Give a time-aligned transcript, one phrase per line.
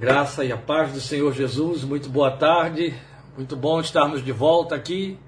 [0.00, 2.94] Graça e a paz do Senhor Jesus, muito boa tarde,
[3.36, 5.18] muito bom estarmos de volta aqui,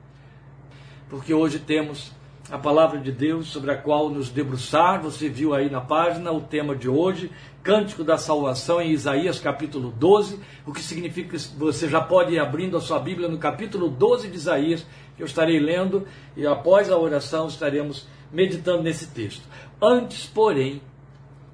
[1.11, 2.11] porque hoje temos
[2.51, 5.03] a palavra de Deus sobre a qual nos debruçar.
[5.03, 7.31] Você viu aí na página o tema de hoje,
[7.63, 12.39] Cântico da Salvação em Isaías capítulo 12, o que significa que você já pode ir
[12.39, 14.87] abrindo a sua Bíblia no capítulo 12 de Isaías,
[15.19, 19.47] que eu estarei lendo e após a oração estaremos meditando nesse texto.
[19.83, 20.81] Antes, porém,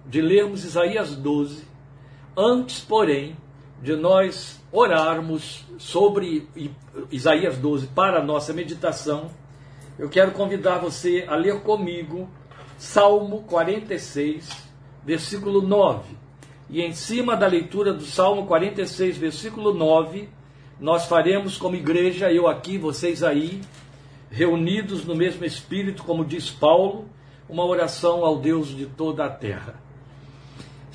[0.06, 1.66] de lermos Isaías 12,
[2.40, 3.36] Antes, porém,
[3.82, 6.48] de nós orarmos sobre
[7.10, 9.28] Isaías 12 para a nossa meditação,
[9.98, 12.28] eu quero convidar você a ler comigo
[12.78, 14.48] Salmo 46,
[15.04, 16.16] versículo 9.
[16.70, 20.28] E em cima da leitura do Salmo 46, versículo 9,
[20.78, 23.62] nós faremos como igreja, eu aqui, vocês aí,
[24.30, 27.06] reunidos no mesmo espírito, como diz Paulo,
[27.48, 29.87] uma oração ao Deus de toda a terra.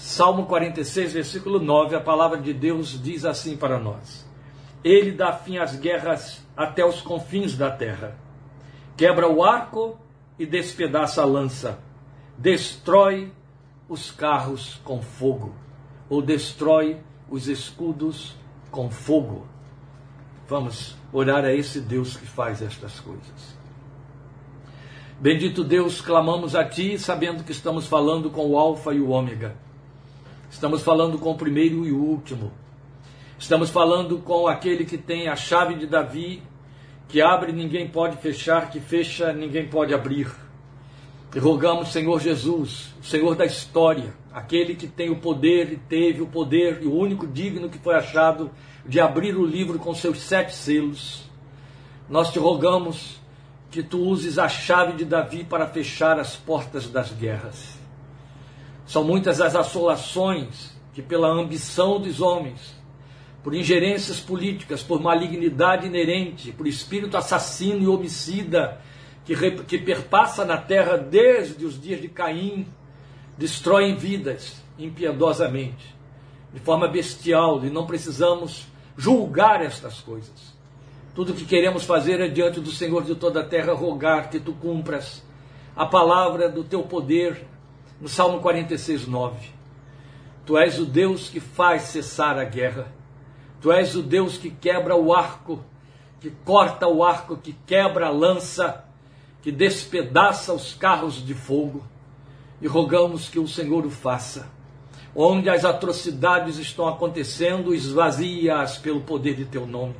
[0.03, 4.27] Salmo 46, versículo 9, a palavra de Deus diz assim para nós:
[4.83, 8.17] Ele dá fim às guerras até os confins da terra,
[8.97, 9.97] quebra o arco
[10.37, 11.79] e despedaça a lança,
[12.37, 13.31] destrói
[13.87, 15.55] os carros com fogo,
[16.09, 18.35] ou destrói os escudos
[18.69, 19.47] com fogo.
[20.49, 23.57] Vamos orar a esse Deus que faz estas coisas.
[25.17, 29.63] Bendito Deus, clamamos a Ti, sabendo que estamos falando com o Alfa e o Ômega
[30.53, 32.51] Estamos falando com o primeiro e o último.
[33.39, 36.43] Estamos falando com aquele que tem a chave de Davi,
[37.09, 40.31] que abre ninguém pode fechar, que fecha ninguém pode abrir.
[41.35, 46.21] E rogamos, Senhor Jesus, o Senhor da história, aquele que tem o poder e teve
[46.21, 48.51] o poder e o único digno que foi achado
[48.85, 51.27] de abrir o livro com seus sete selos.
[52.07, 53.19] Nós te rogamos
[53.71, 57.82] que tu uses a chave de Davi para fechar as portas das guerras.
[58.85, 62.75] São muitas as assolações que, pela ambição dos homens,
[63.43, 68.79] por ingerências políticas, por malignidade inerente, por espírito assassino e homicida
[69.25, 72.67] que, que perpassa na terra desde os dias de Caim,
[73.37, 75.95] destroem vidas impiedosamente,
[76.53, 78.65] de forma bestial, e não precisamos
[78.97, 80.53] julgar estas coisas.
[81.15, 84.39] Tudo o que queremos fazer é diante do Senhor de toda a terra rogar que
[84.39, 85.23] tu cumpras
[85.75, 87.45] a palavra do teu poder
[88.03, 89.47] no Salmo 46, 9.
[90.45, 92.91] Tu és o Deus que faz cessar a guerra.
[93.61, 95.63] Tu és o Deus que quebra o arco,
[96.19, 98.83] que corta o arco, que quebra a lança,
[99.41, 101.81] que despedaça os carros de fogo.
[102.61, 104.49] E rogamos que o Senhor o faça.
[105.15, 109.95] Onde as atrocidades estão acontecendo, esvazia-as pelo poder de teu nome.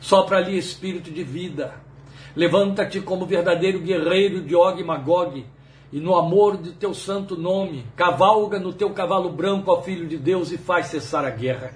[0.00, 1.74] Sopra ali espírito de vida.
[2.36, 5.44] Levanta-te como verdadeiro guerreiro de Og e Magog
[5.94, 10.18] e no amor de teu santo nome, cavalga no teu cavalo branco, ó Filho de
[10.18, 11.72] Deus, e faz cessar a guerra.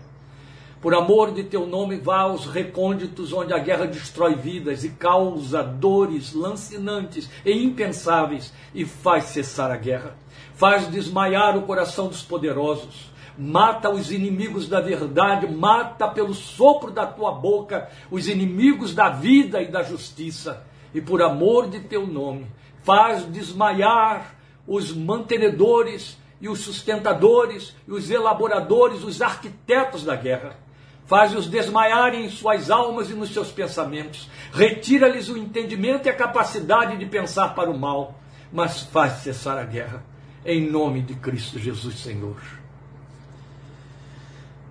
[0.80, 5.62] Por amor de teu nome, vá aos recônditos onde a guerra destrói vidas e causa
[5.62, 10.16] dores lancinantes e impensáveis, e faz cessar a guerra.
[10.52, 13.12] Faz desmaiar o coração dos poderosos.
[13.38, 19.62] Mata os inimigos da verdade, mata pelo sopro da tua boca os inimigos da vida
[19.62, 20.66] e da justiça.
[20.92, 22.46] E por amor de teu nome,
[22.88, 24.34] faz desmaiar
[24.66, 30.56] os mantenedores e os sustentadores e os elaboradores, os arquitetos da guerra.
[31.04, 34.30] Faz-os desmaiarem em suas almas e nos seus pensamentos.
[34.54, 38.18] Retira-lhes o entendimento e a capacidade de pensar para o mal,
[38.50, 40.02] mas faz cessar a guerra.
[40.42, 42.40] Em nome de Cristo Jesus, Senhor.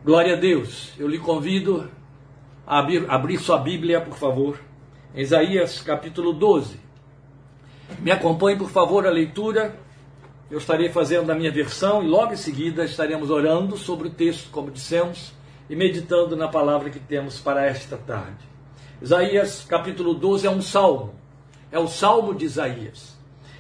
[0.04, 0.92] Glória a Deus.
[0.98, 1.88] Eu lhe convido
[2.66, 4.60] a abrir, abrir sua Bíblia, por favor.
[5.14, 6.87] Isaías capítulo 12.
[8.00, 9.78] Me acompanhe, por favor, a leitura.
[10.50, 14.50] Eu estarei fazendo a minha versão e logo em seguida estaremos orando sobre o texto,
[14.50, 15.34] como dissemos,
[15.70, 18.46] e meditando na palavra que temos para esta tarde.
[19.02, 21.14] Isaías capítulo 12 é um salmo.
[21.72, 23.18] É o salmo de Isaías.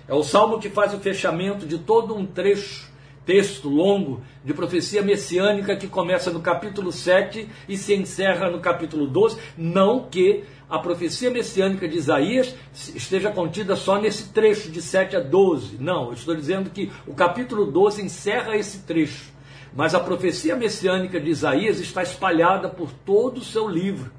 [0.07, 2.89] É o salmo que faz o fechamento de todo um trecho,
[3.25, 9.05] texto longo, de profecia messiânica que começa no capítulo 7 e se encerra no capítulo
[9.05, 9.37] 12.
[9.57, 12.53] Não que a profecia messiânica de Isaías
[12.93, 15.77] esteja contida só nesse trecho de 7 a 12.
[15.79, 19.31] Não, eu estou dizendo que o capítulo 12 encerra esse trecho.
[19.73, 24.11] Mas a profecia messiânica de Isaías está espalhada por todo o seu livro.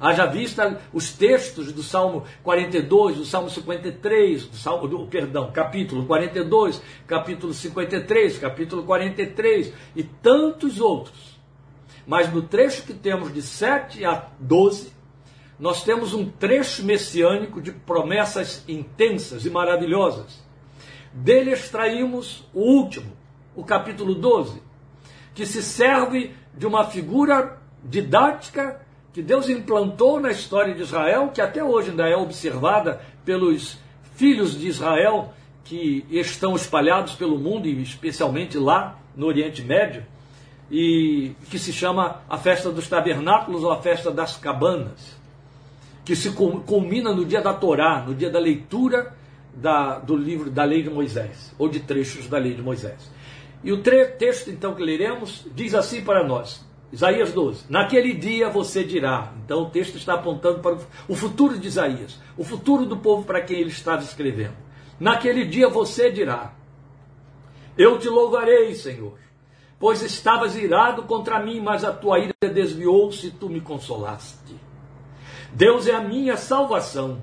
[0.00, 6.04] Haja vista os textos do Salmo 42, do Salmo 53, do Salmo, do, perdão, capítulo
[6.06, 11.38] 42, capítulo 53, capítulo 43 e tantos outros.
[12.04, 15.01] Mas no trecho que temos de 7 a 12,
[15.62, 20.42] nós temos um trecho messiânico de promessas intensas e maravilhosas.
[21.12, 23.12] Dele extraímos o último,
[23.54, 24.60] o capítulo 12,
[25.32, 31.40] que se serve de uma figura didática que Deus implantou na história de Israel, que
[31.40, 33.78] até hoje ainda é observada pelos
[34.16, 35.32] filhos de Israel
[35.62, 40.04] que estão espalhados pelo mundo e especialmente lá no Oriente Médio,
[40.68, 45.21] e que se chama a festa dos tabernáculos ou a festa das cabanas,
[46.04, 49.14] que se culmina no dia da Torá, no dia da leitura
[49.54, 53.10] da, do livro da lei de Moisés, ou de trechos da lei de Moisés.
[53.62, 58.82] E o texto então que leremos diz assim para nós: Isaías 12: Naquele dia você
[58.82, 59.32] dirá.
[59.44, 60.76] Então o texto está apontando para
[61.08, 64.54] o futuro de Isaías, o futuro do povo para quem ele estava escrevendo.
[64.98, 66.54] Naquele dia você dirá:
[67.78, 69.16] Eu te louvarei, Senhor,
[69.78, 74.71] pois estavas irado contra mim, mas a tua ira desviou-se e tu me consolaste.
[75.52, 77.22] Deus é a minha salvação.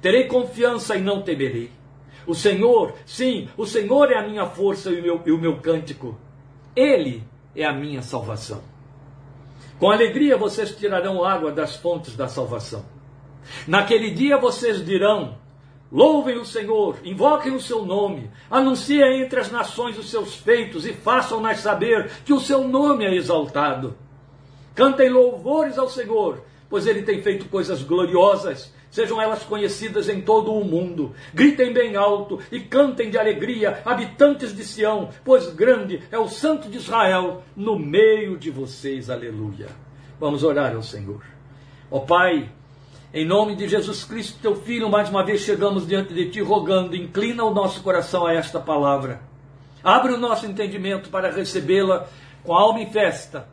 [0.00, 1.70] Terei confiança e não temerei.
[2.26, 5.56] O Senhor, sim, o Senhor é a minha força e o meu, e o meu
[5.60, 6.18] cântico.
[6.76, 7.22] Ele
[7.56, 8.62] é a minha salvação.
[9.78, 12.84] Com alegria vocês tirarão água das fontes da salvação.
[13.66, 15.38] Naquele dia vocês dirão:
[15.90, 20.92] Louvem o Senhor, invoquem o seu nome, anunciem entre as nações os seus feitos e
[20.92, 23.96] façam-nas saber que o seu nome é exaltado.
[24.74, 30.52] Cantem louvores ao Senhor, pois ele tem feito coisas gloriosas sejam elas conhecidas em todo
[30.52, 31.14] o mundo.
[31.32, 36.68] Gritem bem alto e cantem de alegria, habitantes de Sião, pois grande é o Santo
[36.68, 39.10] de Israel no meio de vocês.
[39.10, 39.68] Aleluia.
[40.18, 41.22] Vamos orar ao Senhor.
[41.90, 42.50] Ó Pai,
[43.12, 46.96] em nome de Jesus Cristo, teu Filho, mais uma vez chegamos diante de ti rogando,
[46.96, 49.20] inclina o nosso coração a esta palavra.
[49.82, 52.08] Abre o nosso entendimento para recebê-la
[52.42, 53.48] com alma em festa.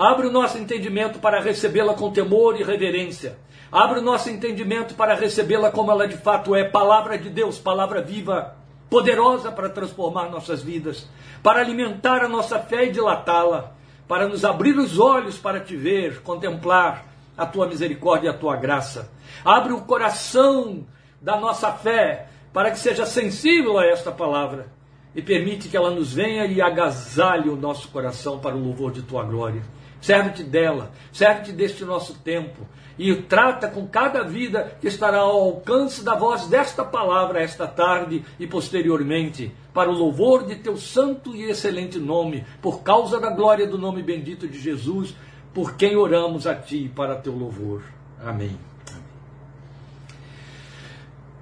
[0.00, 3.36] Abre o nosso entendimento para recebê-la com temor e reverência
[3.72, 8.02] Abre o nosso entendimento para recebê-la como ela de fato é, palavra de Deus, palavra
[8.02, 8.56] viva,
[8.88, 11.08] poderosa para transformar nossas vidas,
[11.40, 13.72] para alimentar a nossa fé e dilatá-la,
[14.08, 17.06] para nos abrir os olhos para te ver, contemplar
[17.38, 19.08] a tua misericórdia e a tua graça.
[19.44, 20.84] Abre o coração
[21.22, 24.66] da nossa fé para que seja sensível a esta palavra
[25.14, 29.02] e permite que ela nos venha e agasalhe o nosso coração para o louvor de
[29.02, 29.62] tua glória.
[30.00, 32.66] Serve-te dela, serve-te deste nosso tempo,
[32.98, 38.24] e trata com cada vida que estará ao alcance da voz desta palavra esta tarde
[38.38, 43.66] e posteriormente, para o louvor de teu santo e excelente nome, por causa da glória
[43.66, 45.14] do nome bendito de Jesus,
[45.54, 47.82] por quem oramos a ti para teu louvor.
[48.22, 48.58] Amém.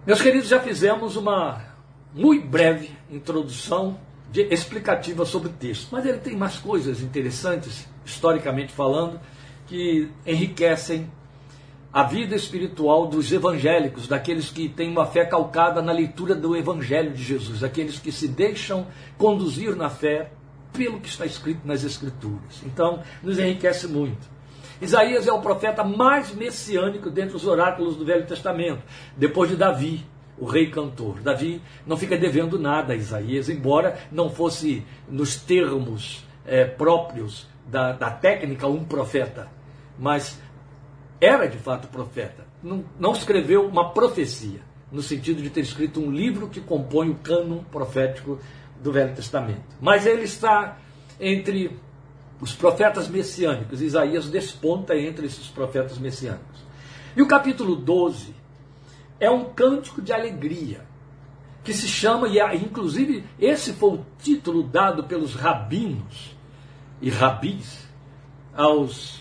[0.07, 1.61] Meus queridos, já fizemos uma
[2.15, 3.99] muito breve introdução
[4.35, 9.21] explicativa sobre o texto, mas ele tem mais coisas interessantes, historicamente falando,
[9.67, 11.11] que enriquecem
[11.93, 17.13] a vida espiritual dos evangélicos, daqueles que têm uma fé calcada na leitura do Evangelho
[17.13, 18.87] de Jesus, daqueles que se deixam
[19.17, 20.31] conduzir na fé
[20.73, 22.63] pelo que está escrito nas Escrituras.
[22.65, 24.29] Então, nos enriquece muito.
[24.81, 28.83] Isaías é o profeta mais messiânico dentre os oráculos do Velho Testamento,
[29.17, 30.07] depois de Davi,
[30.40, 31.20] o rei cantor.
[31.20, 37.93] Davi não fica devendo nada a Isaías, embora não fosse nos termos é, próprios da,
[37.93, 39.49] da técnica um profeta,
[39.99, 40.40] mas
[41.20, 42.46] era de fato profeta.
[42.62, 47.17] Não, não escreveu uma profecia, no sentido de ter escrito um livro que compõe o
[47.17, 48.38] cânon profético
[48.81, 49.62] do Velho Testamento.
[49.81, 50.79] Mas ele está
[51.20, 51.76] entre
[52.40, 53.82] os profetas messiânicos.
[53.82, 56.66] Isaías desponta entre esses profetas messiânicos.
[57.16, 58.38] E o capítulo 12
[59.21, 60.87] é um cântico de alegria,
[61.65, 66.37] que se chama, e inclusive esse foi o título dado pelos rabinos
[67.01, 67.87] e rabis
[68.55, 69.19] aos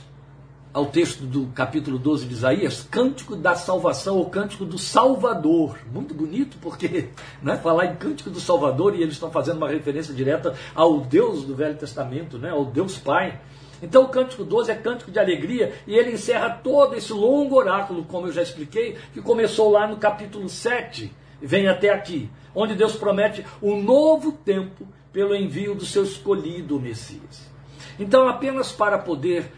[0.78, 5.80] ao texto do capítulo 12 de Isaías, Cântico da Salvação, ou Cântico do Salvador.
[5.92, 7.10] Muito bonito, porque
[7.42, 11.44] né, falar em Cântico do Salvador, e eles estão fazendo uma referência direta ao Deus
[11.46, 13.42] do Velho Testamento, né, ao Deus Pai.
[13.82, 18.04] Então o Cântico 12 é cântico de alegria, e ele encerra todo esse longo oráculo,
[18.06, 22.76] como eu já expliquei, que começou lá no capítulo 7, e vem até aqui, onde
[22.76, 27.50] Deus promete um novo tempo pelo envio do seu escolhido Messias.
[28.00, 29.52] Então, apenas para poder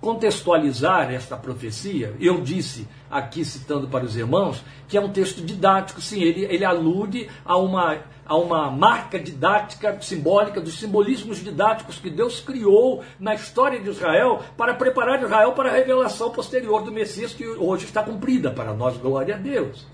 [0.00, 6.00] contextualizar esta profecia, eu disse aqui citando para os irmãos que é um texto didático,
[6.00, 12.08] sim, ele, ele alude a uma, a uma marca didática simbólica dos simbolismos didáticos que
[12.08, 17.34] Deus criou na história de Israel para preparar Israel para a revelação posterior do Messias
[17.34, 19.86] que hoje está cumprida para nós, glória a Deus.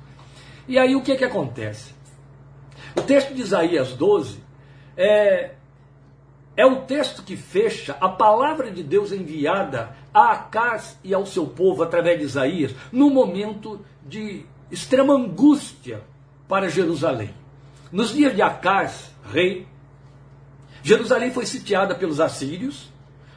[0.68, 1.94] E aí o que, que acontece?
[2.96, 4.38] O texto de Isaías 12
[4.96, 5.52] é,
[6.56, 11.46] é o texto que fecha a palavra de Deus enviada a Acás e ao seu
[11.46, 16.02] povo através de Isaías, no momento de extrema angústia
[16.48, 17.39] para Jerusalém.
[17.92, 19.66] Nos dias de Acás, rei,
[20.82, 22.90] Jerusalém foi sitiada pelos assírios,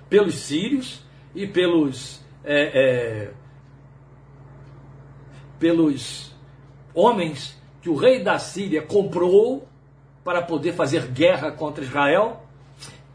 [0.09, 3.31] pelos sírios e pelos, é, é,
[5.59, 6.35] pelos
[6.93, 9.67] homens que o rei da Síria comprou
[10.23, 12.43] para poder fazer guerra contra Israel,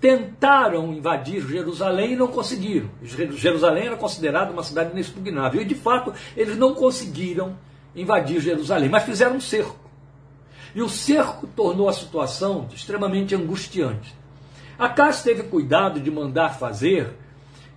[0.01, 2.91] tentaram invadir Jerusalém e não conseguiram.
[3.03, 5.63] Jerusalém era considerada uma cidade inexpugnável.
[5.63, 7.57] E de fato, eles não conseguiram
[7.97, 9.88] invadir Jerusalém, mas fizeram um cerco.
[10.75, 14.15] E o cerco tornou a situação extremamente angustiante.
[14.79, 17.15] Acas teve cuidado de mandar fazer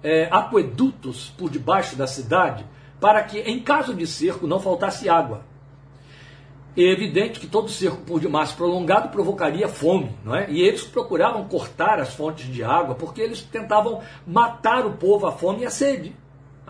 [0.03, 2.65] é, aquedutos por debaixo da cidade
[3.00, 5.43] para que, em caso de cerco, não faltasse água.
[6.77, 10.50] É evidente que todo cerco por demais prolongado provocaria fome, não é?
[10.50, 15.31] E eles procuravam cortar as fontes de água porque eles tentavam matar o povo à
[15.31, 16.15] fome e à sede,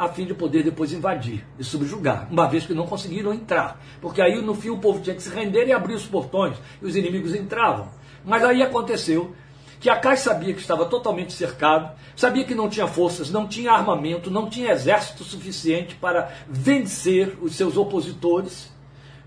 [0.01, 3.79] a fim de poder depois invadir e subjugar, uma vez que não conseguiram entrar.
[4.01, 6.85] Porque aí no fim o povo tinha que se render e abrir os portões, e
[6.87, 7.87] os inimigos entravam.
[8.25, 9.35] Mas aí aconteceu
[9.79, 14.31] que Acais sabia que estava totalmente cercado, sabia que não tinha forças, não tinha armamento,
[14.31, 18.71] não tinha exército suficiente para vencer os seus opositores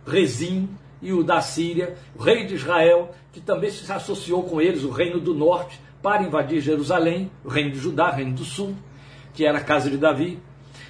[0.04, 0.68] Rezim
[1.00, 4.90] e o da Síria, o rei de Israel, que também se associou com eles, o
[4.90, 8.74] reino do norte, para invadir Jerusalém, o reino de Judá, o reino do sul,
[9.32, 10.40] que era a casa de Davi.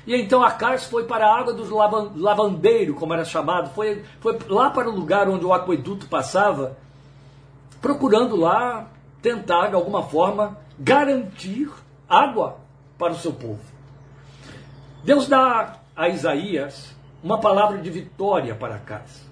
[0.07, 1.77] E então Acais foi para a água do
[2.17, 6.77] lavandeiro, como era chamado, foi, foi lá para o lugar onde o aqueduto passava,
[7.81, 8.89] procurando lá
[9.23, 11.71] tentar, de alguma forma, garantir
[12.09, 12.59] água
[12.99, 13.61] para o seu povo.
[15.03, 19.25] Deus dá a Isaías uma palavra de vitória para Acais.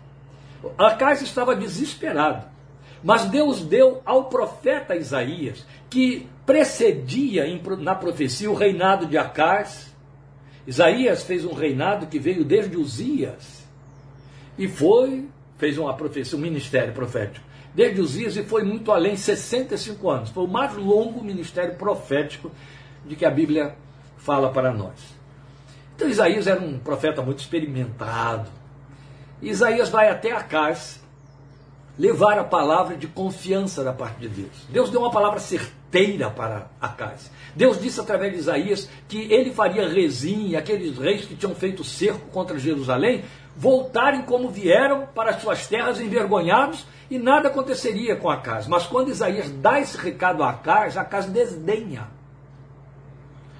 [0.78, 2.46] Acais estava desesperado,
[3.04, 7.44] mas Deus deu ao profeta Isaías, que precedia
[7.78, 9.91] na profecia o reinado de Acais.
[10.66, 13.64] Isaías fez um reinado que veio desde Uzias
[14.56, 15.28] e foi,
[15.58, 20.30] fez uma profecia, um ministério profético, desde Uzias e foi muito além, 65 anos.
[20.30, 22.50] Foi o mais longo ministério profético
[23.04, 23.74] de que a Bíblia
[24.18, 25.14] fala para nós.
[25.96, 28.48] Então Isaías era um profeta muito experimentado.
[29.40, 31.02] Isaías vai até Acais
[31.98, 34.66] levar a palavra de confiança da parte de Deus.
[34.70, 35.81] Deus deu uma palavra certeira
[36.30, 37.30] para Acais.
[37.54, 41.84] Deus disse através de Isaías que ele faria Rezim e aqueles reis que tinham feito
[41.84, 43.22] cerco contra Jerusalém
[43.54, 48.66] voltarem como vieram para as suas terras envergonhados e nada aconteceria com Acais.
[48.66, 52.08] Mas quando Isaías dá esse recado a Acais, Acais desdenha.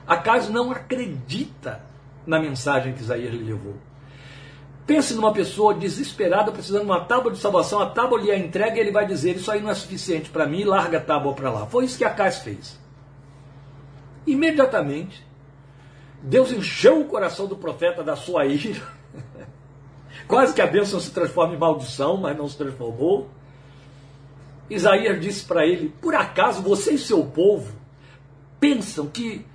[0.06, 1.82] Acais não acredita
[2.26, 3.76] na mensagem que Isaías lhe levou.
[4.86, 8.78] Pense numa pessoa desesperada, precisando de uma tábua de salvação, a tábua lhe é entregue
[8.78, 11.50] e ele vai dizer: Isso aí não é suficiente para mim, larga a tábua para
[11.50, 11.66] lá.
[11.66, 12.80] Foi isso que Acais fez.
[14.26, 15.24] Imediatamente,
[16.20, 18.82] Deus encheu o coração do profeta da sua ira.
[20.26, 23.28] Quase que a bênção se transforma em maldição, mas não se transformou.
[24.68, 27.72] Isaías disse para ele: Por acaso você e seu povo
[28.58, 29.46] pensam que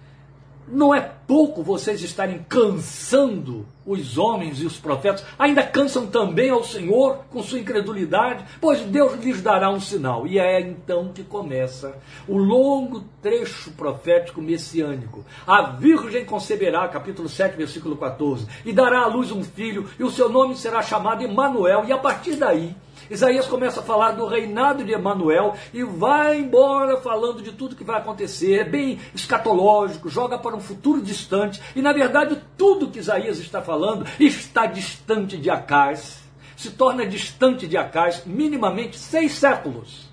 [0.67, 6.63] não é pouco vocês estarem cansando os homens e os profetas, ainda cansam também ao
[6.63, 10.25] Senhor com sua incredulidade, pois Deus lhes dará um sinal.
[10.25, 15.25] E é então que começa o longo trecho profético messiânico.
[15.46, 20.12] A Virgem conceberá, capítulo 7, versículo 14, e dará à luz um filho, e o
[20.12, 22.75] seu nome será chamado Emanuel, e a partir daí
[23.09, 27.83] Isaías começa a falar do reinado de Emanuel e vai embora falando de tudo que
[27.83, 32.99] vai acontecer, é bem escatológico, joga para um futuro distante, e na verdade tudo que
[32.99, 36.19] Isaías está falando está distante de Acais,
[36.55, 40.07] se torna distante de Acais minimamente seis séculos.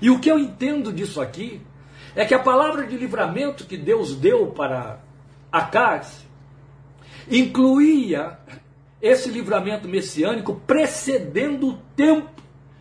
[0.00, 1.62] E o que eu entendo disso aqui
[2.14, 5.00] é que a palavra de livramento que Deus deu para
[5.50, 6.24] Acais
[7.30, 8.38] incluía
[9.04, 12.30] esse livramento messiânico precedendo o tempo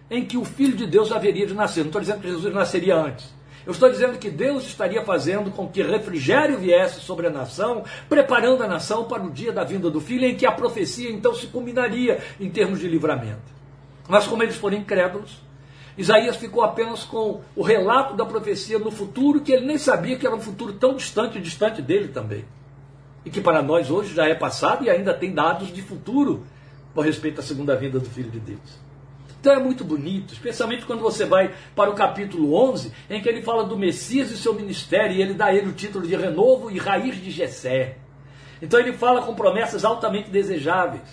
[0.10, 1.82] em que o Filho de Deus haveria de nascer.
[1.82, 3.34] Não estou dizendo que Jesus nasceria antes.
[3.66, 8.64] Eu estou dizendo que Deus estaria fazendo com que refrigério viesse sobre a nação, preparando
[8.64, 11.48] a nação para o dia da vinda do Filho, em que a profecia então se
[11.48, 13.42] culminaria em termos de livramento.
[14.08, 15.42] Mas como eles foram incrédulos,
[15.98, 20.26] Isaías ficou apenas com o relato da profecia no futuro, que ele nem sabia que
[20.26, 22.46] era um futuro tão distante, distante dele também
[23.26, 26.46] e que para nós hoje já é passado e ainda tem dados de futuro
[26.94, 28.84] com respeito à segunda vinda do Filho de Deus.
[29.40, 33.42] Então é muito bonito, especialmente quando você vai para o capítulo 11, em que ele
[33.42, 36.72] fala do Messias e seu ministério, e ele dá a ele o título de renovo
[36.72, 37.98] e raiz de Jessé.
[38.62, 41.04] Então ele fala com promessas altamente desejáveis,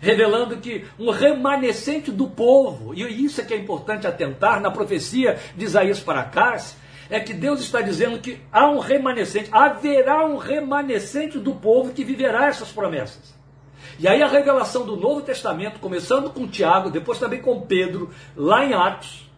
[0.00, 5.38] revelando que um remanescente do povo, e isso é que é importante atentar na profecia
[5.54, 10.36] de Isaías para Acás, é que Deus está dizendo que há um remanescente, haverá um
[10.36, 13.34] remanescente do povo que viverá essas promessas.
[13.98, 18.64] E aí a revelação do Novo Testamento, começando com Tiago, depois também com Pedro, lá
[18.64, 19.30] em Atos,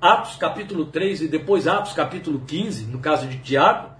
[0.00, 3.90] Atos capítulo 3 e depois Atos capítulo 15, no caso de Tiago,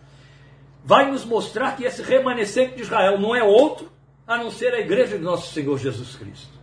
[0.85, 3.90] vai nos mostrar que esse remanescente de Israel não é outro
[4.26, 6.58] a não ser a igreja de nosso Senhor Jesus Cristo.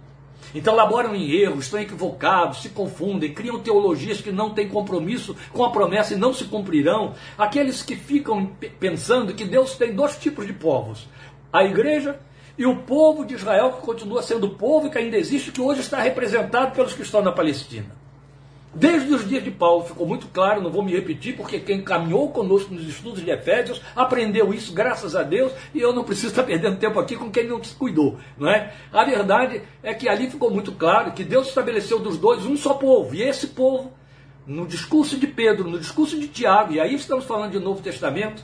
[0.55, 5.65] Então laboram em erros, estão equivocados, se confundem, criam teologias que não têm compromisso com
[5.65, 7.13] a promessa e não se cumprirão.
[7.37, 8.47] Aqueles que ficam
[8.79, 11.09] pensando que Deus tem dois tipos de povos:
[11.51, 12.17] a igreja
[12.57, 15.81] e o povo de Israel, que continua sendo o povo que ainda existe, que hoje
[15.81, 18.04] está representado pelos que estão na Palestina.
[18.77, 22.29] Desde os dias de Paulo ficou muito claro, não vou me repetir, porque quem caminhou
[22.31, 26.43] conosco nos estudos de Efésios aprendeu isso, graças a Deus, e eu não preciso estar
[26.43, 28.17] perdendo tempo aqui com quem não se cuidou.
[28.37, 28.73] Não é?
[28.91, 32.73] A verdade é que ali ficou muito claro que Deus estabeleceu dos dois um só
[32.73, 33.93] povo, e esse povo,
[34.45, 38.43] no discurso de Pedro, no discurso de Tiago, e aí estamos falando de Novo Testamento,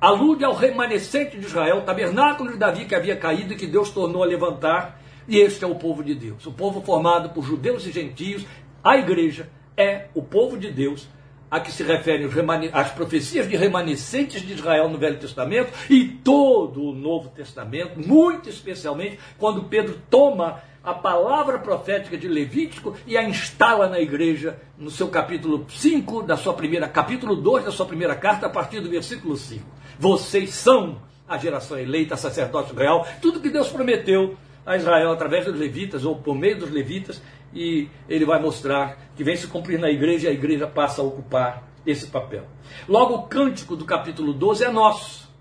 [0.00, 4.22] alude ao remanescente de Israel, tabernáculo de Davi que havia caído e que Deus tornou
[4.22, 7.92] a levantar, e este é o povo de Deus, o povo formado por judeus e
[7.92, 8.44] gentios,
[8.84, 11.08] a igreja é o povo de Deus
[11.50, 12.28] a que se referem
[12.72, 18.48] as profecias de remanescentes de Israel no Velho Testamento e todo o Novo Testamento, muito
[18.48, 24.90] especialmente quando Pedro toma a palavra profética de Levítico e a instala na igreja no
[24.90, 28.90] seu capítulo 5 da sua primeira, capítulo 2 da sua primeira carta, a partir do
[28.90, 29.64] versículo 5.
[29.98, 34.36] Vocês são a geração eleita, sacerdócio real, tudo que Deus prometeu
[34.66, 37.22] a Israel através dos levitas ou por meio dos levitas,
[37.54, 41.04] e ele vai mostrar que vem se cumprir na igreja e a igreja passa a
[41.04, 42.46] ocupar esse papel.
[42.88, 45.32] Logo, o cântico do capítulo 12 é nosso,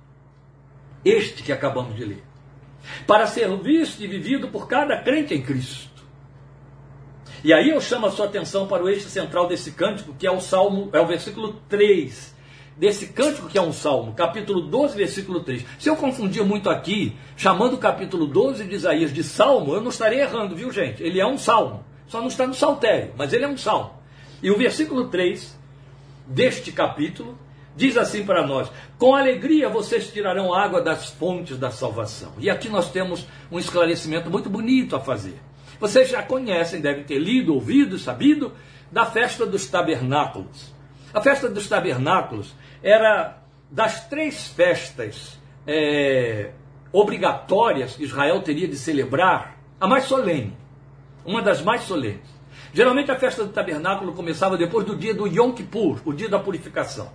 [1.03, 2.24] este que acabamos de ler,
[3.08, 5.91] para ser visto e vivido por cada crente em Cristo.
[7.43, 10.32] E aí eu chamo a sua atenção para o eixo central desse cântico, que é
[10.32, 12.34] o Salmo, é o versículo 3
[12.77, 15.65] desse cântico que é um salmo, capítulo 12, versículo 3.
[15.77, 19.89] Se eu confundir muito aqui, chamando o capítulo 12 de Isaías de salmo, eu não
[19.89, 21.03] estarei errando, viu gente?
[21.03, 21.84] Ele é um salmo.
[22.13, 23.89] Só não está no saltério, mas ele é um salmo.
[24.43, 25.58] E o versículo 3
[26.27, 27.36] deste capítulo
[27.75, 32.32] diz assim para nós: Com alegria vocês tirarão água das fontes da salvação.
[32.38, 35.39] E aqui nós temos um esclarecimento muito bonito a fazer.
[35.80, 38.52] Vocês já conhecem, devem ter lido, ouvido, sabido
[38.91, 40.71] da festa dos tabernáculos.
[41.12, 46.52] A festa dos tabernáculos era das três festas é,
[46.91, 50.56] obrigatórias que Israel teria de celebrar, a mais solene,
[51.25, 52.33] uma das mais solenes.
[52.73, 56.39] Geralmente a festa do tabernáculo começava depois do dia do Yom Kippur, o dia da
[56.39, 57.12] purificação.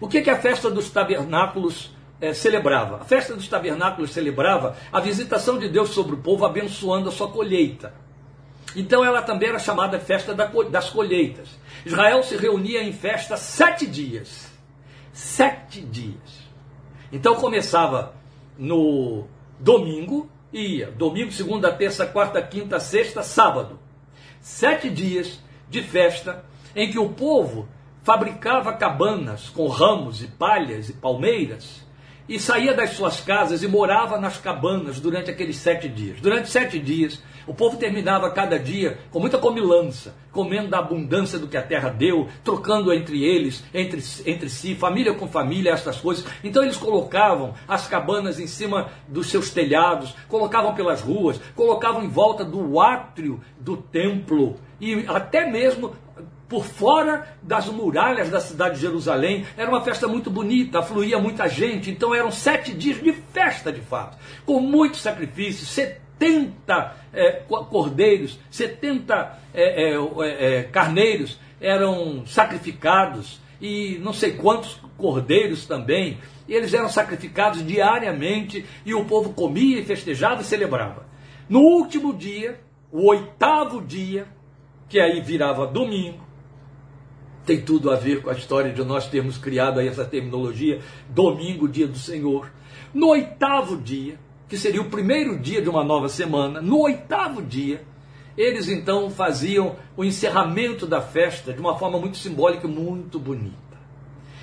[0.00, 2.96] O que, que a festa dos tabernáculos é, celebrava?
[2.98, 7.28] A festa dos tabernáculos celebrava a visitação de Deus sobre o povo, abençoando a sua
[7.28, 7.94] colheita.
[8.76, 11.48] Então ela também era chamada festa das colheitas.
[11.84, 14.48] Israel se reunia em festa sete dias.
[15.12, 16.44] Sete dias.
[17.12, 18.14] Então começava
[18.58, 19.26] no
[19.60, 20.90] domingo ia.
[20.90, 23.78] Domingo, segunda, terça, quarta, quinta, sexta, sábado.
[24.40, 26.44] Sete dias de festa
[26.76, 27.68] em que o povo
[28.02, 31.84] fabricava cabanas com ramos e palhas e palmeiras
[32.28, 36.20] e saía das suas casas e morava nas cabanas durante aqueles sete dias.
[36.20, 41.48] Durante sete dias, o povo terminava cada dia com muita comilança, comendo da abundância do
[41.48, 46.24] que a terra deu, trocando entre eles, entre, entre si, família com família, estas coisas.
[46.42, 52.08] Então eles colocavam as cabanas em cima dos seus telhados, colocavam pelas ruas, colocavam em
[52.08, 55.94] volta do átrio do templo e até mesmo
[56.48, 59.44] por fora das muralhas da cidade de Jerusalém.
[59.56, 63.80] Era uma festa muito bonita, fluía muita gente, então eram sete dias de festa de
[63.80, 65.66] fato, com muito sacrifício,
[66.18, 67.30] 70 é,
[67.70, 76.18] cordeiros, 70 é, é, é, carneiros eram sacrificados e não sei quantos cordeiros também.
[76.46, 81.06] E eles eram sacrificados diariamente e o povo comia e festejava e celebrava.
[81.48, 82.60] No último dia,
[82.92, 84.26] o oitavo dia,
[84.88, 86.24] que aí virava domingo,
[87.44, 91.68] tem tudo a ver com a história de nós termos criado aí essa terminologia, domingo,
[91.68, 92.50] dia do Senhor.
[92.92, 94.18] No oitavo dia,
[94.54, 97.84] que seria o primeiro dia de uma nova semana, no oitavo dia,
[98.38, 103.56] eles então faziam o encerramento da festa de uma forma muito simbólica e muito bonita.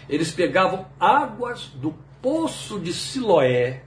[0.09, 3.83] Eles pegavam águas do poço de Siloé,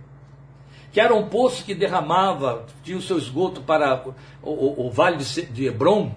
[0.90, 4.02] que era um poço que derramava, tinha o seu esgoto para
[4.42, 6.14] o, o, o vale de, de Hebron,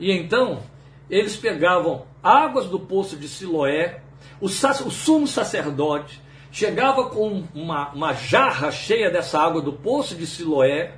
[0.00, 0.62] e então
[1.10, 4.00] eles pegavam águas do poço de Siloé,
[4.40, 10.26] o, o sumo sacerdote chegava com uma, uma jarra cheia dessa água do poço de
[10.26, 10.94] Siloé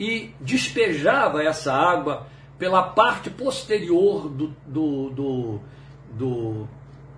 [0.00, 2.26] e despejava essa água
[2.58, 5.60] pela parte posterior do, do, do,
[6.10, 6.68] do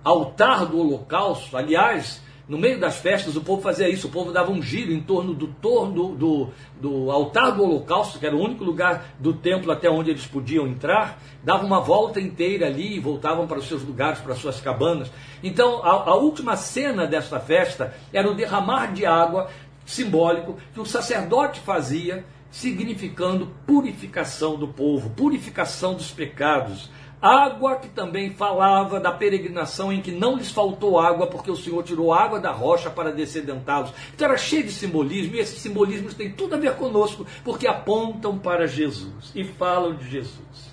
[0.03, 1.55] altar do holocausto.
[1.55, 4.99] Aliás, no meio das festas, o povo fazia isso, o povo dava um giro em
[4.99, 6.49] torno do torno do,
[6.81, 10.67] do altar do holocausto, que era o único lugar do templo até onde eles podiam
[10.67, 14.59] entrar, dava uma volta inteira ali e voltavam para os seus lugares, para as suas
[14.59, 15.09] cabanas.
[15.41, 19.49] Então, a, a última cena desta festa era o derramar de água
[19.85, 26.89] simbólico que o sacerdote fazia, significando purificação do povo, purificação dos pecados
[27.21, 31.83] Água que também falava da peregrinação em que não lhes faltou água, porque o Senhor
[31.83, 33.93] tirou água da rocha para descedentá-los.
[34.13, 38.39] Então era cheio de simbolismo, e esses simbolismos têm tudo a ver conosco, porque apontam
[38.39, 40.71] para Jesus e falam de Jesus.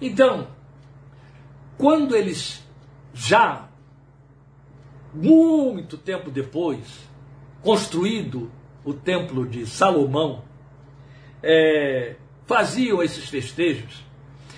[0.00, 0.48] Então,
[1.78, 2.66] quando eles
[3.14, 3.68] já,
[5.14, 7.08] muito tempo depois,
[7.62, 8.50] construído
[8.84, 10.42] o templo de Salomão,
[11.40, 12.16] é,
[12.46, 14.09] faziam esses festejos,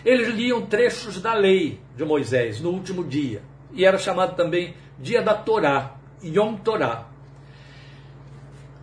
[0.04, 3.42] eles liam trechos da lei de Moisés no último dia.
[3.72, 7.08] E era chamado também dia da Torá, Yom Torá.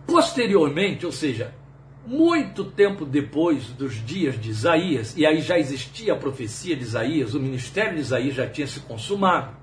[0.06, 1.54] Posteriormente, ou seja,
[2.06, 7.34] muito tempo depois dos dias de Isaías, e aí já existia a profecia de Isaías,
[7.34, 9.56] o ministério de Isaías já tinha se consumado,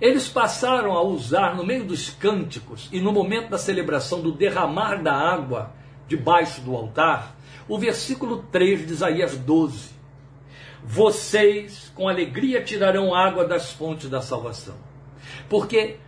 [0.00, 5.02] eles passaram a usar no meio dos cânticos e no momento da celebração do derramar
[5.02, 5.74] da água
[6.06, 7.36] debaixo do altar,
[7.68, 9.99] o versículo 3 de Isaías 12
[10.92, 14.74] vocês com alegria tirarão água das fontes da salvação.
[15.48, 15.98] Porque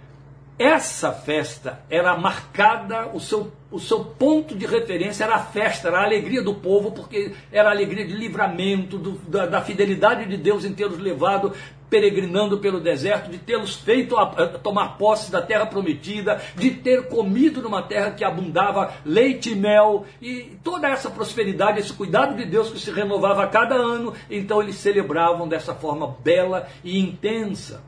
[0.59, 6.01] essa festa era marcada, o seu, o seu ponto de referência era a festa, era
[6.01, 10.37] a alegria do povo, porque era a alegria de livramento, do, da, da, fidelidade de
[10.37, 11.55] Deus em tê-los levado
[11.93, 17.07] peregrinando pelo deserto, de tê-los feito a, a tomar posse da terra prometida, de ter
[17.09, 22.47] comido numa terra que abundava leite e mel, e toda essa prosperidade, esse cuidado de
[22.47, 27.83] Deus que se renovava a cada ano, então eles celebravam dessa forma bela e intensa.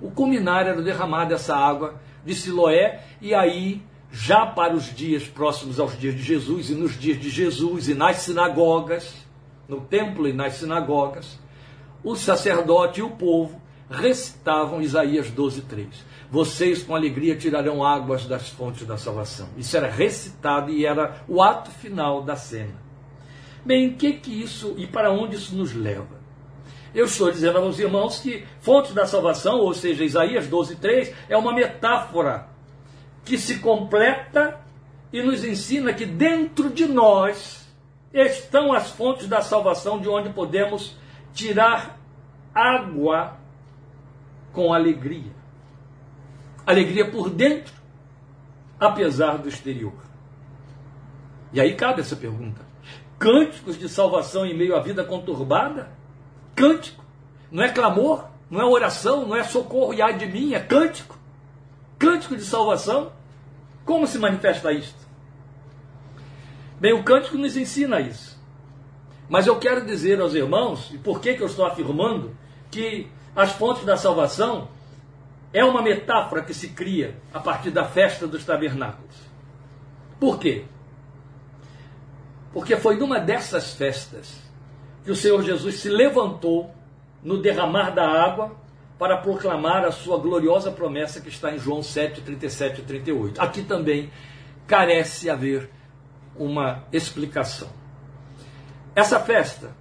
[0.00, 3.80] O culminar era o derramar dessa água de Siloé, e aí,
[4.10, 7.94] já para os dias próximos aos dias de Jesus, e nos dias de Jesus, e
[7.94, 9.14] nas sinagogas,
[9.68, 11.38] no templo e nas sinagogas,
[12.02, 16.04] o sacerdote e o povo recitavam Isaías 12:3.
[16.30, 19.48] Vocês com alegria tirarão águas das fontes da salvação.
[19.56, 22.74] Isso era recitado e era o ato final da cena.
[23.64, 26.16] Bem, que que isso e para onde isso nos leva?
[26.94, 31.52] Eu estou dizendo aos irmãos que fontes da salvação, ou seja, Isaías 12:3 é uma
[31.52, 32.48] metáfora
[33.24, 34.60] que se completa
[35.12, 37.66] e nos ensina que dentro de nós
[38.12, 40.96] estão as fontes da salvação de onde podemos
[41.36, 41.98] tirar
[42.54, 43.36] água
[44.52, 45.36] com alegria.
[46.66, 47.74] Alegria por dentro,
[48.80, 49.94] apesar do exterior.
[51.52, 52.62] E aí cabe essa pergunta:
[53.18, 55.90] cânticos de salvação em meio à vida conturbada?
[56.56, 57.04] Cântico?
[57.52, 58.28] Não é clamor?
[58.50, 59.26] Não é oração?
[59.26, 60.54] Não é socorro e ai de mim?
[60.54, 61.16] É cântico?
[61.98, 63.12] Cântico de salvação?
[63.84, 65.06] Como se manifesta isto?
[66.80, 68.35] Bem, o cântico nos ensina isso.
[69.28, 72.36] Mas eu quero dizer aos irmãos, e por que, que eu estou afirmando,
[72.70, 74.68] que as fontes da salvação
[75.52, 79.16] é uma metáfora que se cria a partir da festa dos tabernáculos.
[80.20, 80.64] Por quê?
[82.52, 84.40] Porque foi numa dessas festas
[85.04, 86.74] que o Senhor Jesus se levantou
[87.22, 88.56] no derramar da água
[88.98, 93.40] para proclamar a sua gloriosa promessa que está em João 7, 37 e 38.
[93.40, 94.10] Aqui também
[94.66, 95.70] carece haver
[96.34, 97.68] uma explicação.
[98.96, 99.76] Essa festa,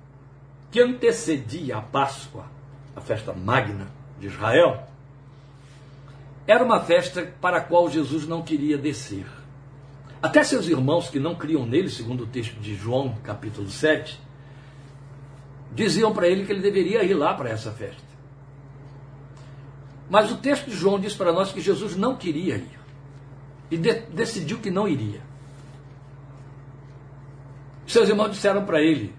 [0.69, 2.47] que antecedia a Páscoa,
[2.93, 3.87] a festa magna
[4.19, 4.83] de Israel,
[6.45, 9.25] era uma festa para a qual Jesus não queria descer.
[10.21, 14.19] Até seus irmãos que não criam nele, segundo o texto de João, capítulo 7,
[15.73, 18.03] diziam para ele que ele deveria ir lá para essa festa.
[20.09, 22.79] Mas o texto de João diz para nós que Jesus não queria ir.
[23.71, 25.21] E de decidiu que não iria.
[27.87, 29.13] Seus irmãos disseram para ele: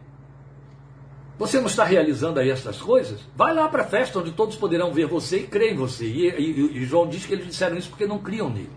[1.38, 3.20] Você não está realizando aí essas coisas?
[3.36, 6.06] Vai lá para a festa onde todos poderão ver você e crer em você.
[6.06, 8.70] E, e, e, João diz que eles disseram isso porque não criam nele.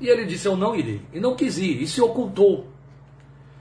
[0.00, 1.02] E ele disse: Eu não irei.
[1.12, 2.66] E não quis ir, e se ocultou.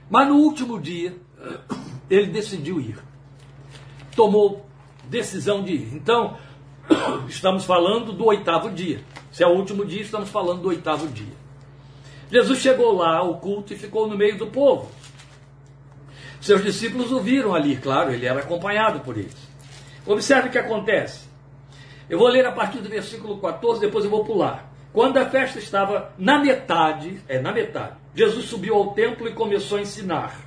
[0.09, 1.15] Mas no último dia,
[2.09, 2.97] ele decidiu ir.
[4.15, 4.65] Tomou
[5.09, 5.93] decisão de ir.
[5.93, 6.37] Então,
[7.27, 9.01] estamos falando do oitavo dia.
[9.31, 11.35] Se é o último dia, estamos falando do oitavo dia.
[12.31, 14.89] Jesus chegou lá ao culto e ficou no meio do povo.
[16.41, 19.35] Seus discípulos o viram ali, claro, ele era acompanhado por eles.
[20.05, 21.27] Observe o que acontece.
[22.09, 24.71] Eu vou ler a partir do versículo 14, depois eu vou pular.
[24.93, 29.77] Quando a festa estava na metade, é na metade, Jesus subiu ao templo e começou
[29.77, 30.39] a ensinar.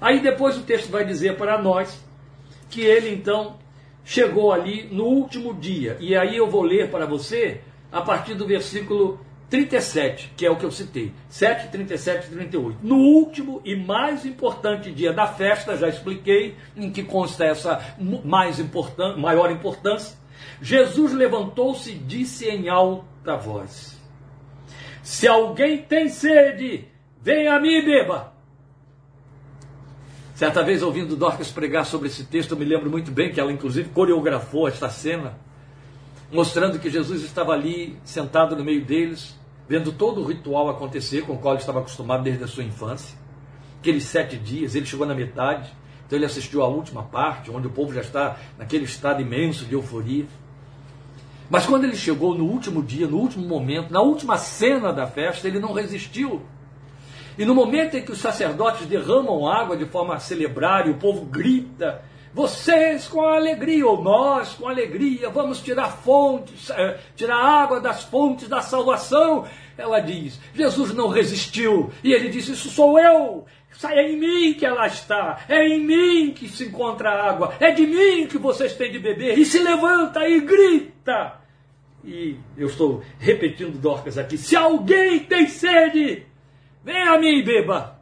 [0.00, 2.04] Aí depois o texto vai dizer para nós
[2.68, 3.56] que ele então
[4.04, 5.96] chegou ali no último dia.
[6.00, 10.56] E aí eu vou ler para você a partir do versículo 37, que é o
[10.56, 11.12] que eu citei.
[11.28, 12.78] 7, 37 e 38.
[12.82, 17.80] No último e mais importante dia da festa, já expliquei em que consta essa
[18.24, 20.16] mais importan maior importância,
[20.60, 24.00] Jesus levantou-se e disse em alta voz:
[25.02, 26.88] Se alguém tem sede,
[27.22, 28.34] venha a mim e beba.
[30.34, 33.50] Certa vez, ouvindo Dorcas pregar sobre esse texto, eu me lembro muito bem que ela,
[33.50, 35.38] inclusive, coreografou esta cena,
[36.30, 41.34] mostrando que Jesus estava ali, sentado no meio deles, vendo todo o ritual acontecer com
[41.34, 43.16] o qual ele estava acostumado desde a sua infância.
[43.80, 45.72] Aqueles sete dias, ele chegou na metade,
[46.06, 49.74] então ele assistiu à última parte, onde o povo já está naquele estado imenso de
[49.74, 50.26] euforia.
[51.48, 55.46] Mas quando ele chegou no último dia, no último momento, na última cena da festa,
[55.46, 56.42] ele não resistiu.
[57.38, 60.96] E no momento em que os sacerdotes derramam água de forma a celebrar e o
[60.96, 62.02] povo grita,
[62.36, 68.46] vocês com alegria, ou nós com alegria, vamos tirar fontes, eh, tirar água das fontes
[68.46, 69.48] da salvação.
[69.78, 71.90] Ela diz: Jesus não resistiu.
[72.04, 73.46] E ele disse: Isso sou eu.
[73.84, 75.40] É em mim que ela está.
[75.48, 77.54] É em mim que se encontra a água.
[77.58, 79.38] É de mim que vocês têm de beber.
[79.38, 81.40] E se levanta e grita.
[82.04, 86.26] E eu estou repetindo Dorcas aqui: se alguém tem sede,
[86.86, 87.98] Venha a mim e beba.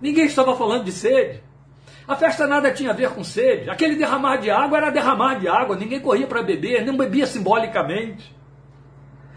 [0.00, 1.42] Ninguém estava falando de sede.
[2.06, 3.70] A festa nada tinha a ver com sede.
[3.70, 5.76] Aquele derramar de água era derramar de água.
[5.76, 8.34] Ninguém corria para beber, não bebia simbolicamente.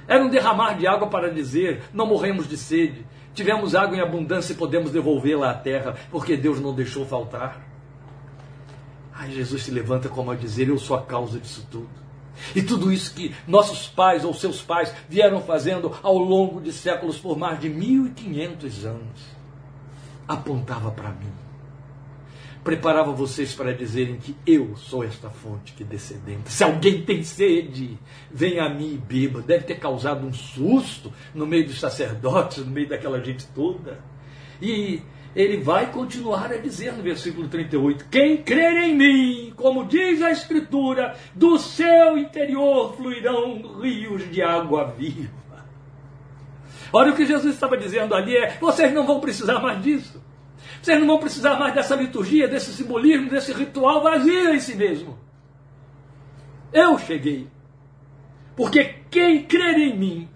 [0.07, 3.05] Era um derramar de água para dizer: não morremos de sede.
[3.33, 7.61] Tivemos água em abundância e podemos devolvê-la à terra, porque Deus não deixou faltar.
[9.13, 12.07] Aí Jesus se levanta como a dizer: Eu sou a causa disso tudo.
[12.55, 17.17] E tudo isso que nossos pais ou seus pais vieram fazendo ao longo de séculos
[17.17, 19.37] por mais de 1500 anos
[20.27, 21.46] apontava para mim.
[22.67, 26.49] Preparava vocês para dizerem que eu sou esta fonte que descedenta.
[26.49, 27.97] Se alguém tem sede,
[28.29, 29.41] venha a mim e beba.
[29.41, 34.03] Deve ter causado um susto no meio dos sacerdotes, no meio daquela gente toda.
[34.61, 35.01] E
[35.33, 40.29] ele vai continuar a dizer no versículo 38: Quem crer em mim, como diz a
[40.29, 45.31] Escritura, do seu interior fluirão rios de água viva.
[46.91, 50.26] Olha o que Jesus estava dizendo ali: é, vocês não vão precisar mais disso.
[50.81, 55.17] Vocês não vão precisar mais dessa liturgia, desse simbolismo, desse ritual vazio em si mesmo.
[56.71, 57.47] Eu cheguei.
[58.55, 60.29] Porque quem crer em mim,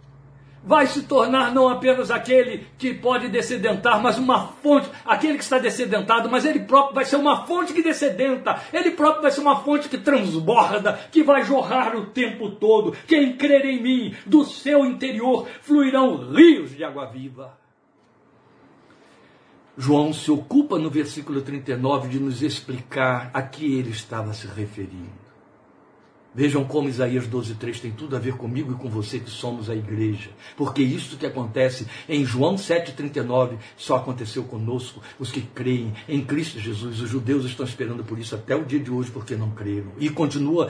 [0.64, 5.58] vai se tornar não apenas aquele que pode descedentar, mas uma fonte, aquele que está
[5.58, 9.62] descedentado, mas ele próprio vai ser uma fonte que descedenta, ele próprio vai ser uma
[9.64, 12.96] fonte que transborda, que vai jorrar o tempo todo.
[13.08, 17.61] Quem crer em mim, do seu interior fluirão rios de água viva.
[19.78, 25.22] João se ocupa no versículo 39 de nos explicar a que ele estava se referindo.
[26.34, 29.76] Vejam como Isaías 12,3 tem tudo a ver comigo e com você que somos a
[29.76, 30.30] igreja.
[30.56, 36.58] Porque isso que acontece em João 7,39 só aconteceu conosco, os que creem em Cristo
[36.58, 37.02] Jesus.
[37.02, 39.92] Os judeus estão esperando por isso até o dia de hoje, porque não creram.
[40.00, 40.70] E continua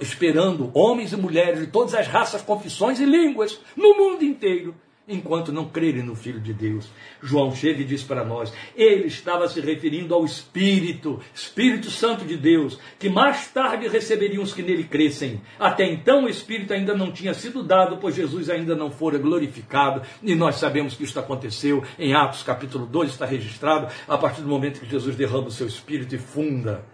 [0.00, 4.74] esperando homens e mulheres de todas as raças, confissões e línguas no mundo inteiro
[5.10, 6.88] enquanto não crerem no Filho de Deus.
[7.22, 12.36] João chega e diz para nós: ele estava se referindo ao Espírito, Espírito Santo de
[12.36, 15.40] Deus, que mais tarde receberiam os que nele crescem.
[15.58, 20.02] Até então o Espírito ainda não tinha sido dado, pois Jesus ainda não fora glorificado,
[20.22, 24.48] e nós sabemos que isto aconteceu em Atos capítulo 2, está registrado, a partir do
[24.48, 26.84] momento que Jesus derrama o seu Espírito e funda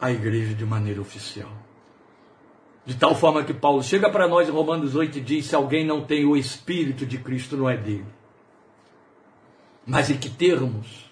[0.00, 1.63] a igreja de maneira oficial.
[2.86, 5.86] De tal forma que Paulo chega para nós em Romanos 8 e diz: se alguém
[5.86, 8.04] não tem o Espírito de Cristo, não é dele.
[9.86, 11.10] Mas em que termos?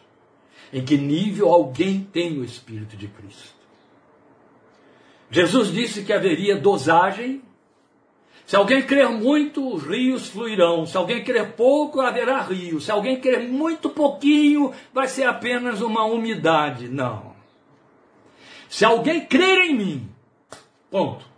[0.72, 3.54] Em que nível alguém tem o Espírito de Cristo?
[5.30, 7.42] Jesus disse que haveria dosagem.
[8.44, 10.84] Se alguém crer muito, os rios fluirão.
[10.84, 12.84] Se alguém crer pouco, haverá rios.
[12.84, 16.88] Se alguém crer muito pouquinho, vai ser apenas uma umidade.
[16.88, 17.32] Não.
[18.68, 20.10] Se alguém crer em mim,
[20.90, 21.31] ponto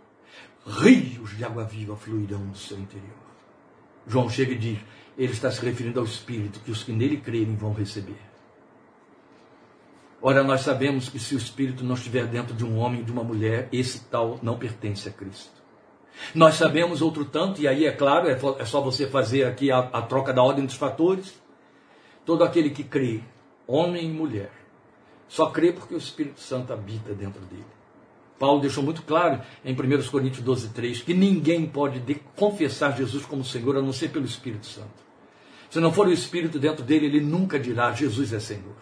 [0.65, 3.25] rios de água viva fluirão no seu interior.
[4.07, 4.79] João chega e diz:
[5.17, 8.19] ele está se referindo ao Espírito que os que nele crerem vão receber.
[10.21, 13.11] Ora, nós sabemos que se o Espírito não estiver dentro de um homem e de
[13.11, 15.53] uma mulher, esse tal não pertence a Cristo.
[16.33, 19.79] Nós sabemos outro tanto, e aí é claro, é, é só você fazer aqui a,
[19.79, 21.39] a troca da ordem dos fatores.
[22.25, 23.21] Todo aquele que crê,
[23.67, 24.51] homem e mulher,
[25.27, 27.65] só crê porque o Espírito Santo habita dentro dele.
[28.37, 32.01] Paulo deixou muito claro em 1 Coríntios 12, 3, que ninguém pode
[32.35, 35.05] confessar Jesus como Senhor a não ser pelo Espírito Santo.
[35.69, 38.75] Se não for o Espírito dentro dele, ele nunca dirá Jesus é Senhor.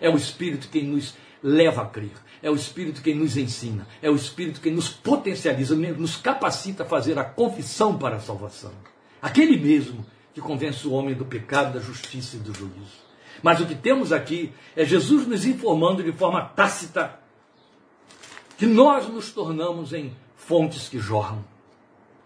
[0.00, 2.12] É o Espírito quem nos leva a crer.
[2.42, 6.86] É o Espírito quem nos ensina, é o Espírito quem nos potencializa, nos capacita a
[6.86, 8.72] fazer a confissão para a salvação.
[9.20, 13.08] Aquele mesmo que convence o homem do pecado, da justiça e do juízo.
[13.42, 17.18] Mas o que temos aqui é Jesus nos informando de forma tácita
[18.58, 21.44] que nós nos tornamos em fontes que jorram.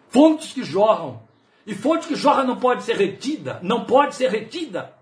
[0.09, 1.21] Fontes que jorram.
[1.67, 4.95] E fonte que jorra não pode ser retida, não pode ser retida.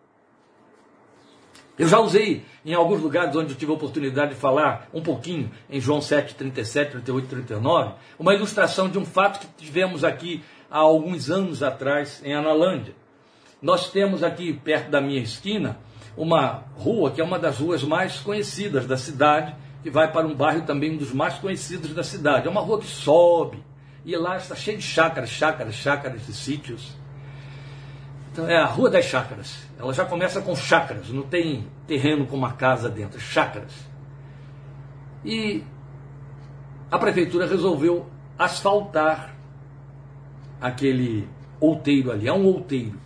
[1.79, 5.51] Eu já usei em alguns lugares onde eu tive a oportunidade de falar um pouquinho,
[5.71, 10.79] em João 7, 37, 38, 39, uma ilustração de um fato que tivemos aqui há
[10.79, 12.95] alguns anos atrás em Analândia.
[13.63, 15.79] Nós temos aqui perto da minha esquina
[16.17, 20.35] uma rua que é uma das ruas mais conhecidas da cidade, que vai para um
[20.35, 22.47] bairro também um dos mais conhecidos da cidade.
[22.47, 23.63] É uma rua que sobe,
[24.05, 26.97] e lá está cheio de chácaras, chácaras, chácaras e sítios.
[28.33, 29.67] Então é a Rua das Chácaras.
[29.79, 33.73] Ela já começa com chácaras, não tem terreno com uma casa dentro, chácaras.
[35.25, 35.65] E
[36.91, 39.35] a prefeitura resolveu asfaltar
[40.61, 42.99] aquele outeiro ali, é um outeiro.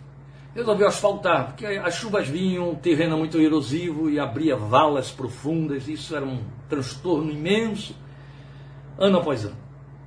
[0.55, 6.15] Resolveu asfaltar, porque as chuvas vinham, o terreno muito erosivo e abria valas profundas, isso
[6.15, 7.93] era um transtorno imenso,
[8.97, 9.57] ano após ano.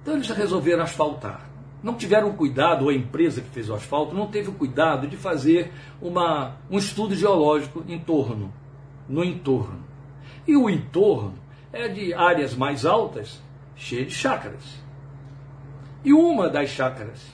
[0.00, 1.48] Então eles resolveram asfaltar
[1.82, 5.16] não tiveram cuidado, ou a empresa que fez o asfalto não teve o cuidado de
[5.16, 8.52] fazer uma, um estudo geológico em torno,
[9.08, 9.84] no entorno.
[10.46, 11.34] E o entorno
[11.72, 13.40] é de áreas mais altas,
[13.76, 14.82] cheia de chácaras.
[16.04, 17.24] E uma das chácaras,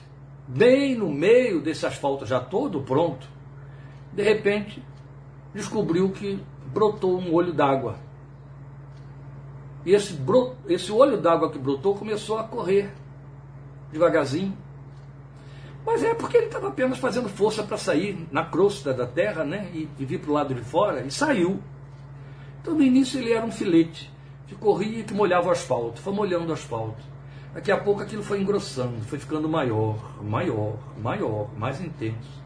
[0.47, 3.27] bem no meio desse asfalto já todo pronto,
[4.13, 4.83] de repente
[5.53, 7.97] descobriu que brotou um olho d'água.
[9.85, 10.19] E esse,
[10.67, 12.91] esse olho d'água que brotou começou a correr
[13.91, 14.57] devagarzinho.
[15.85, 19.69] Mas é porque ele estava apenas fazendo força para sair na crosta da terra, né?
[19.71, 21.59] E, e vir para o lado de fora, e saiu.
[22.59, 24.11] Então no início ele era um filete,
[24.47, 27.14] que corria e que molhava o asfalto, foi molhando o asfalto.
[27.55, 32.43] Daqui a pouco aquilo foi engrossando, foi ficando maior, maior, maior, mais intenso.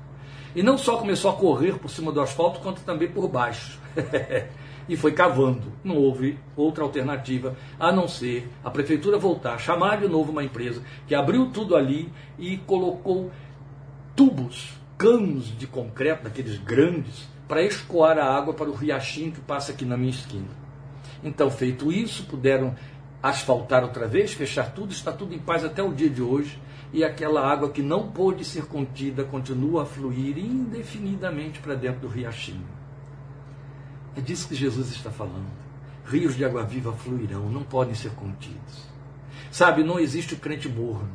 [0.55, 3.79] E não só começou a correr por cima do asfalto, quanto também por baixo.
[4.87, 5.73] e foi cavando.
[5.83, 10.83] Não houve outra alternativa a não ser a prefeitura voltar, chamar de novo uma empresa
[11.07, 13.31] que abriu tudo ali e colocou
[14.15, 19.71] tubos, canos de concreto, daqueles grandes, para escoar a água para o riachinho que passa
[19.71, 20.59] aqui na minha esquina.
[21.23, 22.75] Então, feito isso, puderam
[23.21, 26.59] asfaltar outra vez, fechar tudo, está tudo em paz até o dia de hoje.
[26.91, 32.07] E aquela água que não pôde ser contida continua a fluir indefinidamente para dentro do
[32.07, 32.67] riachinho.
[34.17, 35.47] É disso que Jesus está falando.
[36.05, 38.89] Rios de água viva fluirão, não podem ser contidos.
[39.51, 41.11] Sabe, não existe o crente morno.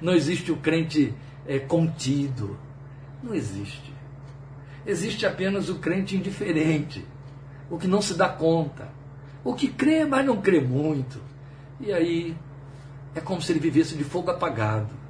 [0.00, 1.14] Não existe o crente
[1.46, 2.58] é, contido.
[3.22, 3.94] Não existe.
[4.84, 7.04] Existe apenas o crente indiferente,
[7.68, 8.88] o que não se dá conta,
[9.50, 11.20] o que crê, mas não crê muito.
[11.80, 12.36] E aí
[13.14, 15.06] é como se ele vivesse de fogo apagado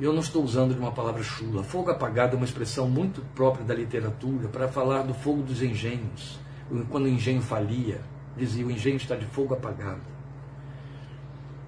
[0.00, 1.62] eu não estou usando de uma palavra chula.
[1.62, 6.40] Fogo apagado é uma expressão muito própria da literatura para falar do fogo dos engenhos.
[6.88, 8.00] Quando o engenho falia,
[8.34, 10.00] dizia o engenho está de fogo apagado.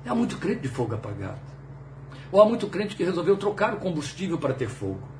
[0.07, 1.41] Há muito crente de fogo apagado.
[2.31, 5.12] Ou há muito crente que resolveu trocar o combustível para ter fogo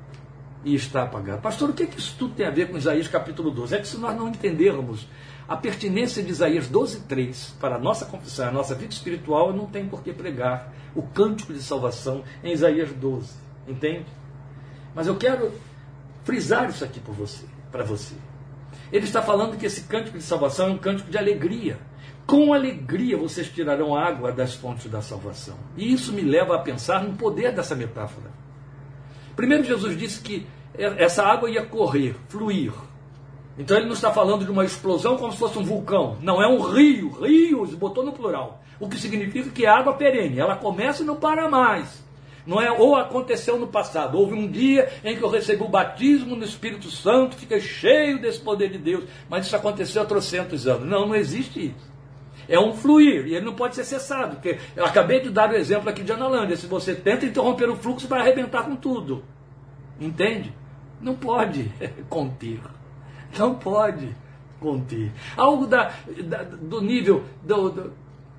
[0.63, 1.41] e está apagado.
[1.41, 3.75] Pastor, o que, é que isso tudo tem a ver com Isaías capítulo 12?
[3.75, 5.07] É que se nós não entendermos
[5.47, 9.87] a pertinência de Isaías 12,3 para a nossa confissão, a nossa vida espiritual, não tem
[9.87, 13.33] por que pregar o cântico de salvação em Isaías 12.
[13.67, 14.05] Entende?
[14.95, 15.51] Mas eu quero
[16.23, 18.15] frisar isso aqui por você, para você.
[18.91, 21.79] Ele está falando que esse cântico de salvação é um cântico de alegria.
[22.25, 25.57] Com alegria vocês tirarão água das fontes da salvação.
[25.75, 28.42] E isso me leva a pensar no poder dessa metáfora.
[29.35, 30.45] Primeiro, Jesus disse que
[30.77, 32.73] essa água ia correr, fluir,
[33.57, 36.17] então ele não está falando de uma explosão como se fosse um vulcão.
[36.21, 37.09] Não, é um rio.
[37.21, 38.63] Rios, botou no plural.
[38.79, 40.39] O que significa que é água perene.
[40.39, 42.03] Ela começa e não para mais.
[42.45, 44.17] Não é ou aconteceu no passado.
[44.17, 48.39] Houve um dia em que eu recebi o batismo no Espírito Santo, fiquei cheio desse
[48.39, 49.05] poder de Deus.
[49.29, 50.87] Mas isso aconteceu há trocentos anos.
[50.87, 51.92] Não, não existe isso.
[52.47, 54.35] É um fluir, e ele não pode ser cessado.
[54.35, 56.57] Porque eu acabei de dar o exemplo aqui de Analândia.
[56.57, 59.23] Se você tenta interromper o fluxo, vai arrebentar com tudo.
[59.99, 60.53] Entende?
[61.01, 61.71] Não pode
[62.09, 62.59] conter.
[63.37, 64.15] Não pode
[64.59, 65.11] conter.
[65.35, 65.91] Algo da,
[66.23, 67.93] da do nível do, do,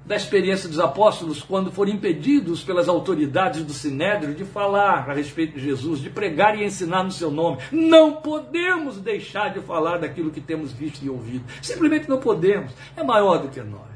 [0.07, 5.55] da experiência dos apóstolos quando foram impedidos pelas autoridades do Sinédrio de falar a respeito
[5.55, 7.59] de Jesus, de pregar e ensinar no seu nome.
[7.73, 11.45] Não podemos deixar de falar daquilo que temos visto e ouvido.
[11.63, 12.73] Simplesmente não podemos.
[12.97, 13.94] É maior do que nós.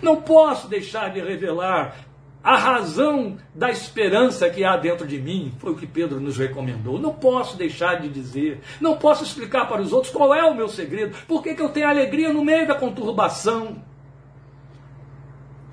[0.00, 1.96] Não posso deixar de revelar
[2.42, 6.98] a razão da esperança que há dentro de mim, foi o que Pedro nos recomendou.
[6.98, 10.68] Não posso deixar de dizer, não posso explicar para os outros qual é o meu
[10.68, 13.76] segredo, por que, que eu tenho alegria no meio da conturbação.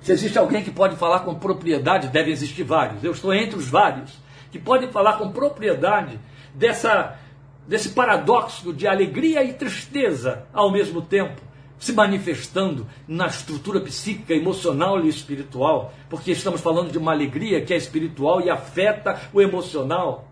[0.00, 3.68] Se existe alguém que pode falar com propriedade, deve existir vários, eu estou entre os
[3.68, 4.16] vários,
[4.52, 6.20] que podem falar com propriedade
[6.54, 7.18] dessa,
[7.66, 11.49] desse paradoxo de alegria e tristeza ao mesmo tempo
[11.80, 17.72] se manifestando na estrutura psíquica, emocional e espiritual, porque estamos falando de uma alegria que
[17.72, 20.28] é espiritual e afeta o emocional.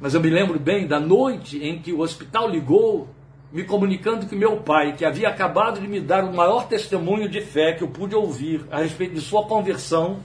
[0.00, 3.08] Mas eu me lembro bem da noite em que o hospital ligou,
[3.52, 7.40] me comunicando que meu pai, que havia acabado de me dar o maior testemunho de
[7.40, 10.20] fé que eu pude ouvir a respeito de sua conversão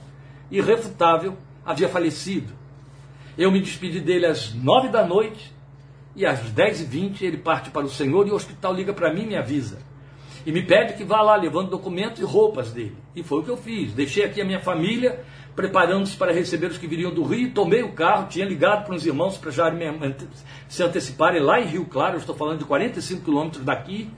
[0.52, 1.36] irrefutável,
[1.66, 2.52] havia falecido.
[3.36, 5.52] Eu me despedi dele às nove da noite
[6.18, 9.26] e às 10h20 ele parte para o Senhor e o hospital liga para mim e
[9.26, 9.78] me avisa.
[10.44, 12.96] E me pede que vá lá levando documentos e roupas dele.
[13.14, 13.92] E foi o que eu fiz.
[13.92, 17.92] Deixei aqui a minha família, preparando-se para receber os que viriam do Rio, tomei o
[17.92, 19.72] carro, tinha ligado para os irmãos para já
[20.68, 24.10] se anteciparem lá em Rio Claro, eu estou falando de 45 quilômetros daqui,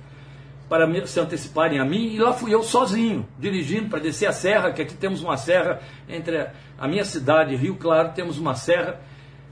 [0.71, 4.73] para se anteciparem a mim, e lá fui eu sozinho, dirigindo para descer a serra,
[4.73, 6.47] que aqui temos uma serra entre
[6.79, 9.01] a minha cidade e Rio Claro, temos uma serra.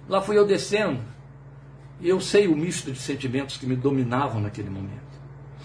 [0.08, 1.00] Lá fui eu descendo,
[2.00, 5.08] e eu sei o misto de sentimentos que me dominavam naquele momento.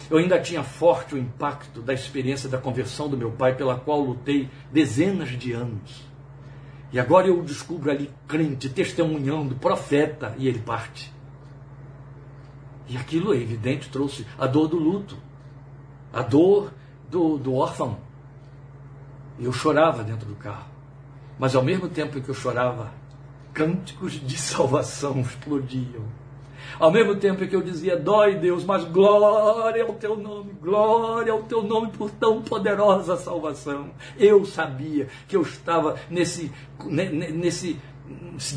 [0.09, 4.01] Eu ainda tinha forte o impacto da experiência da conversão do meu pai, pela qual
[4.01, 6.03] lutei dezenas de anos.
[6.91, 11.11] E agora eu o descubro ali crente, testemunhando, profeta, e ele parte.
[12.87, 15.17] E aquilo é evidente, trouxe a dor do luto,
[16.11, 16.71] a dor
[17.09, 17.97] do, do órfão.
[19.39, 20.69] E eu chorava dentro do carro.
[21.39, 22.91] Mas ao mesmo tempo que eu chorava,
[23.53, 26.22] cânticos de salvação explodiam
[26.79, 31.43] ao mesmo tempo que eu dizia, dói Deus, mas glória ao teu nome, glória ao
[31.43, 33.91] teu nome por tão poderosa salvação.
[34.17, 36.51] Eu sabia que eu estava nesse,
[36.85, 37.79] nesse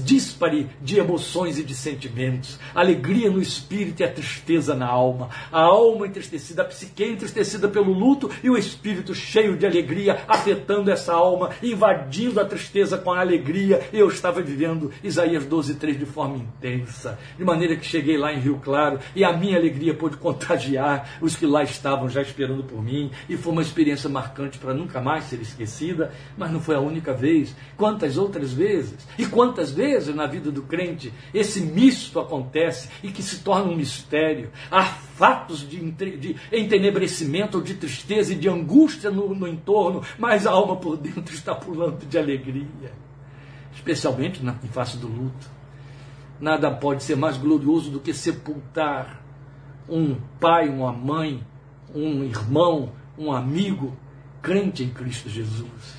[0.04, 5.60] dispare de emoções e de sentimentos, alegria no espírito e a tristeza na alma, a
[5.60, 11.12] alma entristecida, a psique entristecida pelo luto e o espírito cheio de alegria afetando essa
[11.12, 13.88] alma, invadindo a tristeza com a alegria.
[13.92, 18.60] Eu estava vivendo Isaías 12:3 de forma intensa, de maneira que cheguei lá em Rio
[18.62, 23.10] Claro e a minha alegria pôde contagiar os que lá estavam já esperando por mim
[23.28, 27.12] e foi uma experiência marcante para nunca mais ser esquecida, mas não foi a única
[27.12, 27.54] vez.
[27.76, 29.06] Quantas outras vezes?
[29.18, 33.76] E quantas vezes na vida do crente esse misto acontece e que se torna um
[33.76, 34.50] mistério.
[34.70, 40.52] Há fatos de, de entenebrecimento, de tristeza e de angústia no, no entorno, mas a
[40.52, 42.94] alma por dentro está pulando de alegria,
[43.74, 45.50] especialmente na em face do luto.
[46.40, 49.22] Nada pode ser mais glorioso do que sepultar
[49.86, 51.46] um pai, uma mãe,
[51.94, 53.94] um irmão, um amigo
[54.40, 55.95] crente em Cristo Jesus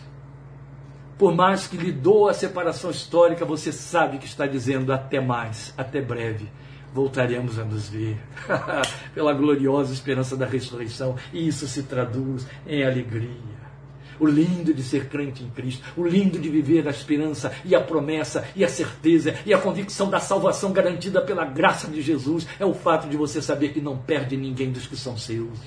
[1.17, 5.73] por mais que lhe doa a separação histórica, você sabe que está dizendo até mais,
[5.75, 6.47] até breve.
[6.93, 8.17] Voltaremos a nos ver
[9.13, 13.57] pela gloriosa esperança da ressurreição, e isso se traduz em alegria.
[14.19, 17.81] O lindo de ser crente em Cristo, o lindo de viver a esperança e a
[17.81, 22.65] promessa e a certeza e a convicção da salvação garantida pela graça de Jesus é
[22.65, 25.59] o fato de você saber que não perde ninguém dos que são seus.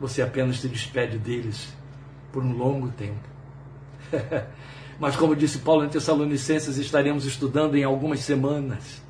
[0.00, 1.74] Você apenas se despede deles
[2.32, 3.39] por um longo tempo
[4.98, 9.02] Mas, como disse Paulo em Tessalonicenses, estaremos estudando em algumas semanas.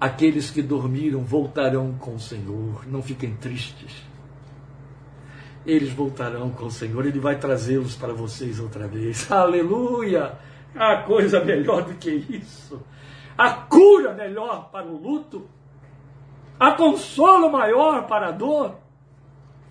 [0.00, 3.92] Aqueles que dormiram voltarão com o Senhor, não fiquem tristes.
[5.64, 9.30] Eles voltarão com o Senhor, Ele vai trazê-los para vocês outra vez.
[9.32, 10.38] Aleluia!
[10.74, 12.80] Há coisa melhor do que isso.
[13.36, 15.48] A cura melhor para o luto.
[16.58, 18.76] A consolo maior para a dor.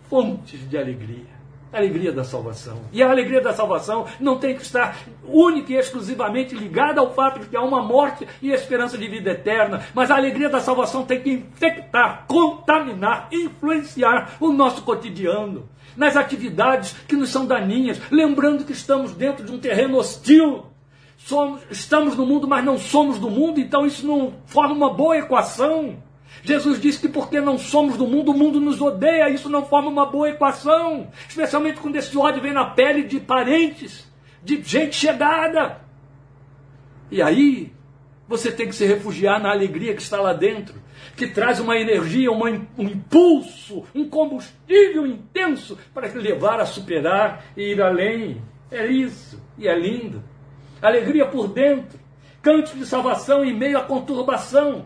[0.09, 1.34] Fontes de alegria
[1.75, 2.79] a alegria da salvação.
[2.93, 7.41] E a alegria da salvação não tem que estar única e exclusivamente ligada ao fato
[7.41, 11.03] de que há uma morte e esperança de vida eterna, mas a alegria da salvação
[11.03, 15.67] tem que infectar, contaminar, influenciar o nosso cotidiano,
[15.97, 20.65] nas atividades que nos são daninhas, lembrando que estamos dentro de um terreno hostil.
[21.17, 25.17] Somos, estamos no mundo, mas não somos do mundo, então isso não forma uma boa
[25.17, 25.97] equação.
[26.43, 29.29] Jesus disse que porque não somos do mundo, o mundo nos odeia.
[29.29, 31.09] Isso não forma uma boa equação.
[31.27, 34.09] Especialmente quando esse ódio vem na pele de parentes,
[34.43, 35.81] de gente chegada.
[37.11, 37.71] E aí,
[38.27, 40.75] você tem que se refugiar na alegria que está lá dentro,
[41.15, 47.45] que traz uma energia, uma, um impulso, um combustível intenso para te levar a superar
[47.55, 48.41] e ir além.
[48.71, 49.41] É isso.
[49.57, 50.23] E é lindo.
[50.81, 51.99] Alegria por dentro.
[52.41, 54.85] Canto de salvação em meio à conturbação.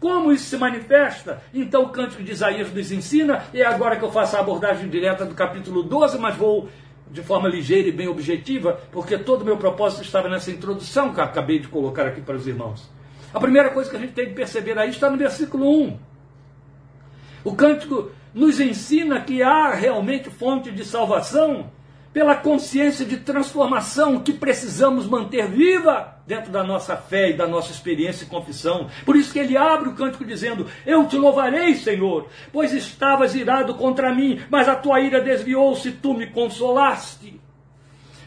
[0.00, 1.42] Como isso se manifesta?
[1.52, 4.88] Então o cântico de Isaías nos ensina, e é agora que eu faço a abordagem
[4.88, 6.68] direta do capítulo 12, mas vou
[7.10, 11.20] de forma ligeira e bem objetiva, porque todo o meu propósito estava nessa introdução que
[11.20, 12.88] acabei de colocar aqui para os irmãos.
[13.32, 15.98] A primeira coisa que a gente tem que perceber aí está no versículo 1.
[17.44, 21.70] O cântico nos ensina que há realmente fonte de salvação
[22.12, 27.70] pela consciência de transformação que precisamos manter viva dentro da nossa fé e da nossa
[27.72, 28.88] experiência e confissão.
[29.04, 33.74] Por isso que ele abre o cântico dizendo: Eu te louvarei, Senhor, pois estavas irado
[33.74, 37.40] contra mim, mas a tua ira desviou-se, tu me consolaste.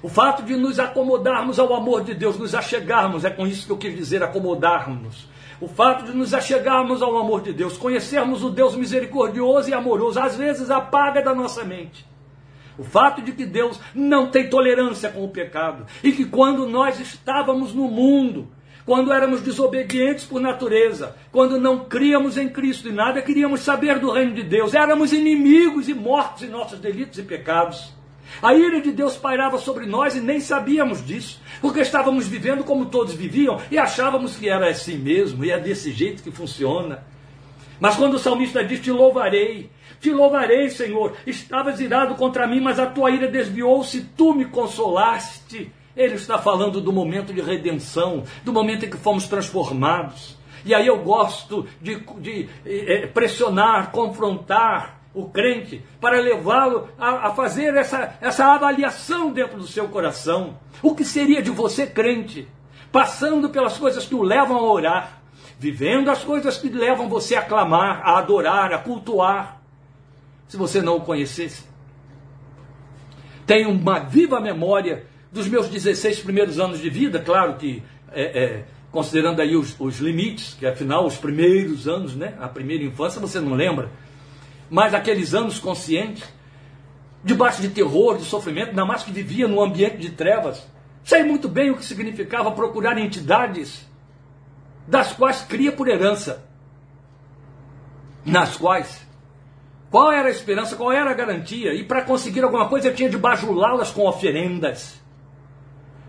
[0.04, 3.72] O fato de nos acomodarmos ao amor de Deus, nos achegarmos, é com isso que
[3.72, 5.30] eu quis dizer acomodarmos.
[5.60, 10.20] O fato de nos achegarmos ao amor de Deus, conhecermos o Deus misericordioso e amoroso,
[10.20, 12.11] às vezes apaga da nossa mente.
[12.78, 17.00] O fato de que Deus não tem tolerância com o pecado e que quando nós
[17.00, 18.48] estávamos no mundo,
[18.86, 24.12] quando éramos desobedientes por natureza, quando não críamos em Cristo e nada queríamos saber do
[24.12, 27.94] reino de Deus, éramos inimigos e mortos em nossos delitos e pecados.
[28.42, 32.86] A ira de Deus pairava sobre nós e nem sabíamos disso, porque estávamos vivendo como
[32.86, 37.04] todos viviam e achávamos que era assim mesmo e é desse jeito que funciona.
[37.80, 39.70] Mas quando o salmista diz: Te louvarei,
[40.02, 45.72] te louvarei, Senhor, estavas irado contra mim, mas a tua ira desviou-se, tu me consolaste.
[45.96, 50.38] Ele está falando do momento de redenção, do momento em que fomos transformados.
[50.66, 57.34] E aí eu gosto de, de é, pressionar, confrontar, o crente, para levá-lo a, a,
[57.34, 60.58] fazer essa, essa avaliação dentro do seu coração.
[60.82, 62.48] O que seria de você, crente,
[62.92, 65.22] passando pelas coisas que o levam a orar,
[65.60, 69.61] vivendo as coisas que levam você a clamar, a adorar, a cultuar,
[70.52, 71.64] se você não o conhecesse?
[73.48, 77.82] Tenho uma viva memória dos meus 16 primeiros anos de vida, claro que
[78.12, 82.84] é, é, considerando aí os, os limites, que afinal os primeiros anos, né, a primeira
[82.84, 83.90] infância, você não lembra
[84.70, 86.24] mas aqueles anos conscientes,
[87.22, 90.66] debaixo de terror, de sofrimento, ainda mais que vivia num ambiente de trevas.
[91.04, 93.86] Sei muito bem o que significava procurar entidades
[94.86, 96.46] das quais cria por herança,
[98.26, 99.06] nas quais
[99.92, 103.10] qual era a esperança, qual era a garantia, e para conseguir alguma coisa eu tinha
[103.10, 105.02] de bajulá-las com oferendas.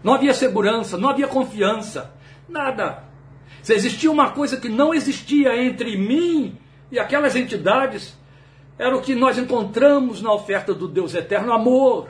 [0.04, 2.14] Não havia segurança, não havia confiança,
[2.48, 3.02] nada.
[3.60, 6.56] Se existia uma coisa que não existia entre mim
[6.92, 8.16] e aquelas entidades,
[8.78, 12.08] era o que nós encontramos na oferta do Deus eterno, amor.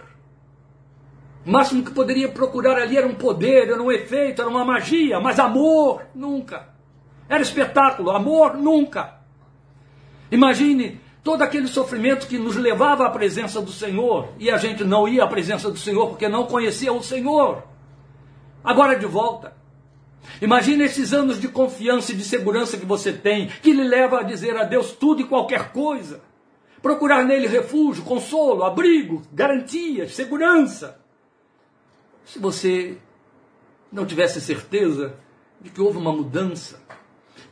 [1.46, 5.18] O máximo que poderia procurar ali era um poder, era um efeito, era uma magia,
[5.20, 6.68] mas amor, nunca.
[7.30, 9.20] Era espetáculo, amor, nunca.
[10.30, 15.06] Imagine todo aquele sofrimento que nos levava à presença do Senhor e a gente não
[15.06, 17.62] ia à presença do Senhor porque não conhecia o Senhor.
[18.64, 19.56] Agora de volta.
[20.40, 24.22] Imagine esses anos de confiança e de segurança que você tem, que lhe leva a
[24.22, 26.20] dizer a Deus tudo e qualquer coisa
[26.82, 31.00] procurar nele refúgio, consolo, abrigo, garantias, segurança.
[32.24, 32.98] Se você
[33.90, 35.14] não tivesse certeza
[35.60, 36.82] de que houve uma mudança,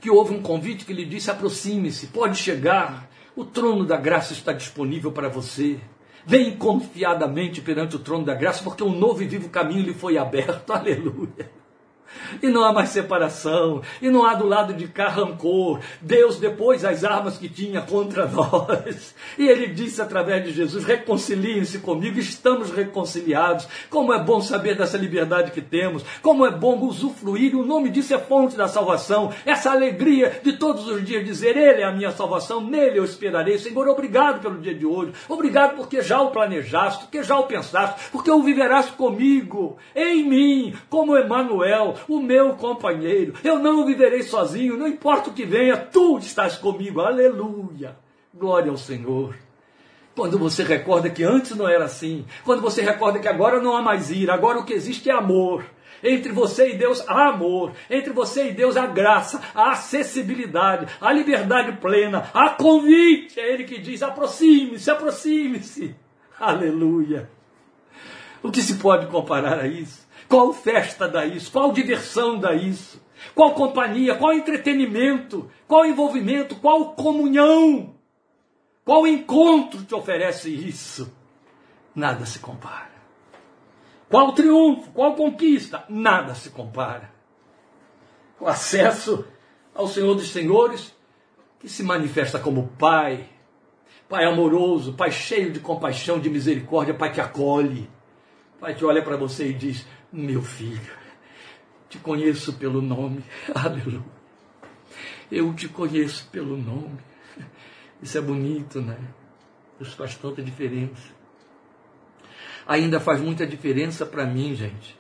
[0.01, 4.53] que houve um convite que lhe disse: aproxime-se, pode chegar, o trono da graça está
[4.53, 5.78] disponível para você.
[6.26, 10.18] Vem confiadamente perante o trono da graça, porque um novo e vivo caminho lhe foi
[10.18, 10.70] aberto.
[10.72, 11.60] Aleluia.
[12.43, 15.81] E não há mais separação, e não há do lado de cá rancor.
[16.01, 19.15] Deus depois as armas que tinha contra nós.
[19.39, 23.67] E ele disse através de Jesus: reconciliem-se comigo, estamos reconciliados.
[23.89, 28.15] Como é bom saber dessa liberdade que temos, como é bom usufruir, o nome disso
[28.15, 29.33] é fonte da salvação.
[29.45, 33.59] Essa alegria de todos os dias dizer: Ele é a minha salvação, nele eu esperarei.
[33.59, 38.09] Senhor, obrigado pelo dia de hoje, obrigado porque já o planejaste, porque já o pensaste,
[38.11, 43.35] porque o viverás comigo, em mim, como Emanuel o meu companheiro.
[43.43, 47.01] Eu não viverei sozinho, não importa o que venha, tu estás comigo.
[47.01, 47.97] Aleluia.
[48.35, 49.35] Glória ao Senhor.
[50.15, 53.83] Quando você recorda que antes não era assim, quando você recorda que agora não há
[53.83, 55.65] mais ira, agora o que existe é amor.
[56.03, 61.13] Entre você e Deus há amor, entre você e Deus há graça, há acessibilidade, há
[61.13, 63.39] liberdade plena, há convite.
[63.39, 65.95] É Ele que diz: aproxime-se, aproxime-se.
[66.39, 67.29] Aleluia.
[68.43, 70.09] O que se pode comparar a isso?
[70.31, 71.51] Qual festa dá isso?
[71.51, 73.05] Qual diversão dá isso?
[73.35, 74.14] Qual companhia?
[74.14, 75.51] Qual entretenimento?
[75.66, 76.55] Qual envolvimento?
[76.55, 77.97] Qual comunhão?
[78.85, 81.12] Qual encontro te oferece isso?
[81.93, 82.93] Nada se compara.
[84.09, 84.93] Qual triunfo?
[84.93, 85.85] Qual conquista?
[85.89, 87.11] Nada se compara.
[88.39, 89.24] O acesso
[89.74, 90.95] ao Senhor dos Senhores,
[91.59, 93.28] que se manifesta como Pai,
[94.09, 97.91] Pai amoroso, Pai cheio de compaixão, de misericórdia, Pai que acolhe,
[98.61, 100.93] Pai que olha para você e diz: meu filho,
[101.89, 103.25] te conheço pelo nome.
[103.55, 104.03] Aleluia.
[105.31, 106.99] Eu te conheço pelo nome.
[108.03, 108.99] Isso é bonito, né?
[109.81, 111.13] Isso faz tanta diferença.
[112.67, 114.99] ainda faz muita diferença para mim, gente.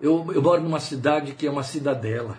[0.00, 2.38] Eu, eu moro numa cidade que é uma cidadela.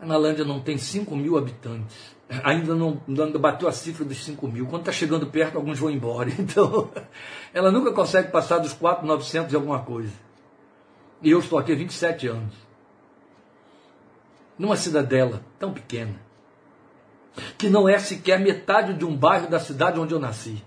[0.00, 2.14] A Nalândia não tem 5 mil habitantes.
[2.42, 4.66] Ainda não, não bateu a cifra dos 5 mil.
[4.66, 6.30] Quando está chegando perto, alguns vão embora.
[6.38, 6.90] Então,
[7.52, 10.12] ela nunca consegue passar dos 4,900 e alguma coisa.
[11.22, 12.54] E eu estou aqui há 27 anos.
[14.58, 16.20] Numa cidadela tão pequena,
[17.58, 20.62] que não é sequer metade de um bairro da cidade onde eu nasci.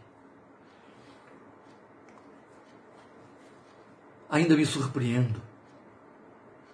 [4.30, 5.42] Ainda me surpreendo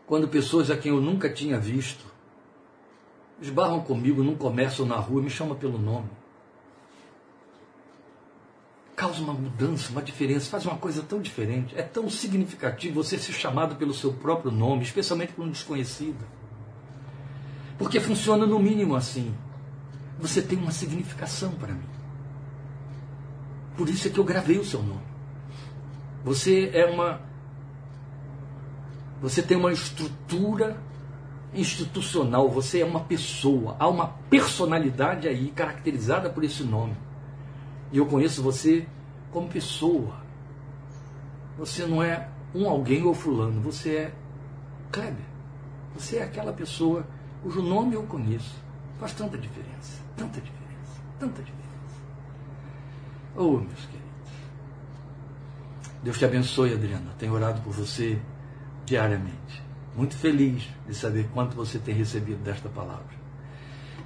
[0.08, 2.13] quando pessoas a quem eu nunca tinha visto
[3.44, 6.08] esbarram comigo num comércio na rua me chamam pelo nome.
[8.96, 11.76] Causa uma mudança, uma diferença, faz uma coisa tão diferente.
[11.78, 16.26] É tão significativo você ser chamado pelo seu próprio nome, especialmente por um desconhecido.
[17.78, 19.34] Porque funciona no mínimo assim.
[20.20, 21.90] Você tem uma significação para mim.
[23.76, 25.04] Por isso é que eu gravei o seu nome.
[26.24, 27.20] Você é uma.
[29.22, 30.78] Você tem uma estrutura
[31.56, 36.96] institucional, você é uma pessoa, há uma personalidade aí caracterizada por esse nome.
[37.92, 38.88] E eu conheço você
[39.32, 40.24] como pessoa.
[41.58, 44.14] Você não é um alguém ou fulano, você é
[44.92, 45.26] Kleber.
[45.96, 47.06] Você é aquela pessoa
[47.42, 48.56] cujo nome eu conheço.
[49.00, 51.64] Faz tanta diferença, tanta diferença, tanta diferença.
[53.36, 54.04] Oh, meus queridos.
[56.04, 57.14] Deus te abençoe, Adriana.
[57.18, 58.20] Tenho orado por você
[58.86, 59.63] diariamente
[59.96, 63.24] muito feliz de saber quanto você tem recebido desta palavra.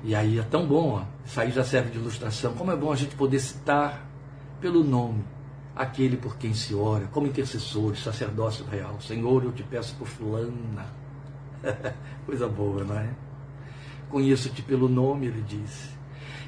[0.03, 2.53] E aí é tão bom, ó, isso aí já serve de ilustração.
[2.53, 4.05] Como é bom a gente poder citar
[4.59, 5.23] pelo nome
[5.75, 8.99] aquele por quem se ora, como intercessores, sacerdócio real.
[8.99, 10.87] Senhor, eu te peço por fulana.
[12.25, 13.09] Coisa boa, não é?
[14.09, 15.95] Conheço-te pelo nome, ele disse.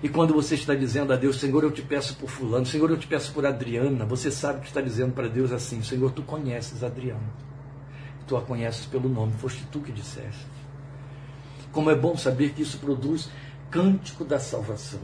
[0.02, 2.98] E quando você está dizendo a Deus, Senhor, eu te peço por fulano, Senhor, eu
[2.98, 6.84] te peço por Adriana, você sabe que está dizendo para Deus assim, Senhor, tu conheces
[6.84, 7.49] Adriana
[8.30, 10.46] tu a conheces pelo nome, foste tu que disseste.
[11.72, 13.30] Como é bom saber que isso produz
[13.72, 15.02] cântico da salvação.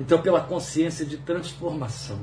[0.00, 2.18] Então, pela consciência de transformação,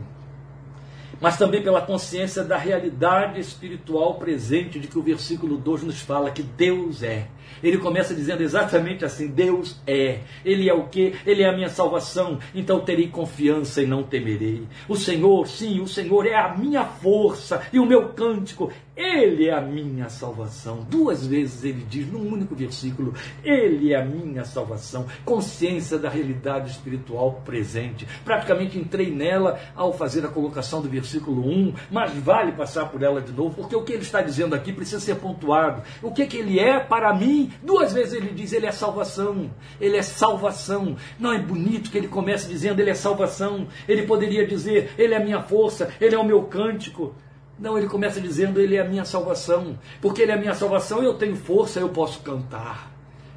[1.22, 6.32] mas também pela consciência da realidade espiritual presente de que o versículo 2 nos fala
[6.32, 7.28] que Deus é.
[7.64, 10.20] Ele começa dizendo exatamente assim: Deus é.
[10.44, 11.14] Ele é o que?
[11.26, 12.40] Ele é a minha salvação.
[12.54, 14.64] Então terei confiança e não temerei.
[14.88, 18.72] O Senhor, sim, o Senhor é a minha força e o meu cântico.
[19.00, 20.86] Ele é a minha salvação.
[20.90, 25.06] Duas vezes ele diz num único versículo: Ele é a minha salvação.
[25.24, 28.06] Consciência da realidade espiritual presente.
[28.26, 33.22] Praticamente entrei nela ao fazer a colocação do versículo 1, mas vale passar por ela
[33.22, 35.82] de novo, porque o que ele está dizendo aqui precisa ser pontuado.
[36.02, 37.39] O que, que ele é para mim?
[37.64, 39.50] Duas vezes ele diz: Ele é salvação.
[39.80, 40.96] Ele é salvação.
[41.20, 43.68] Não é bonito que ele comece dizendo: Ele é salvação.
[43.88, 47.16] Ele poderia dizer: Ele é a minha força, Ele é o meu cântico.
[47.60, 49.78] Não, ele começa dizendo: Ele é a minha salvação.
[50.02, 52.92] Porque Ele é a minha salvação, eu tenho força, eu posso cantar.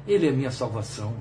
[0.07, 1.13] Ele é a minha salvação.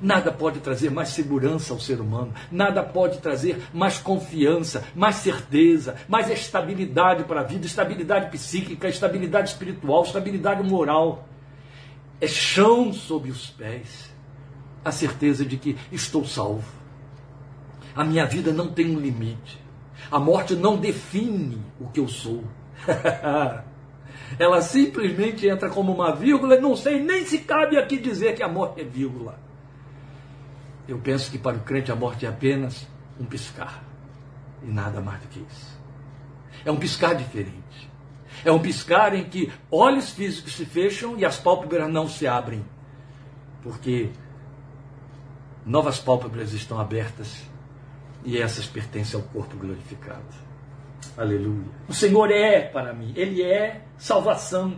[0.00, 5.94] Nada pode trazer mais segurança ao ser humano, nada pode trazer mais confiança, mais certeza,
[6.08, 11.26] mais estabilidade para a vida, estabilidade psíquica, estabilidade espiritual, estabilidade moral.
[12.24, 14.10] É chão sob os pés,
[14.82, 16.64] a certeza de que estou salvo.
[17.94, 19.62] A minha vida não tem um limite.
[20.10, 22.42] A morte não define o que eu sou.
[24.38, 28.48] Ela simplesmente entra como uma vírgula, não sei nem se cabe aqui dizer que a
[28.48, 29.38] morte é vírgula.
[30.88, 32.86] Eu penso que para o crente a morte é apenas
[33.20, 33.84] um piscar
[34.62, 35.78] e nada mais do que isso.
[36.64, 37.63] É um piscar diferente.
[38.44, 42.64] É um piscar em que olhos físicos se fecham e as pálpebras não se abrem,
[43.62, 44.10] porque
[45.64, 47.42] novas pálpebras estão abertas
[48.24, 50.22] e essas pertencem ao corpo glorificado.
[51.16, 51.64] Aleluia.
[51.88, 54.76] O Senhor é para mim, Ele é salvação.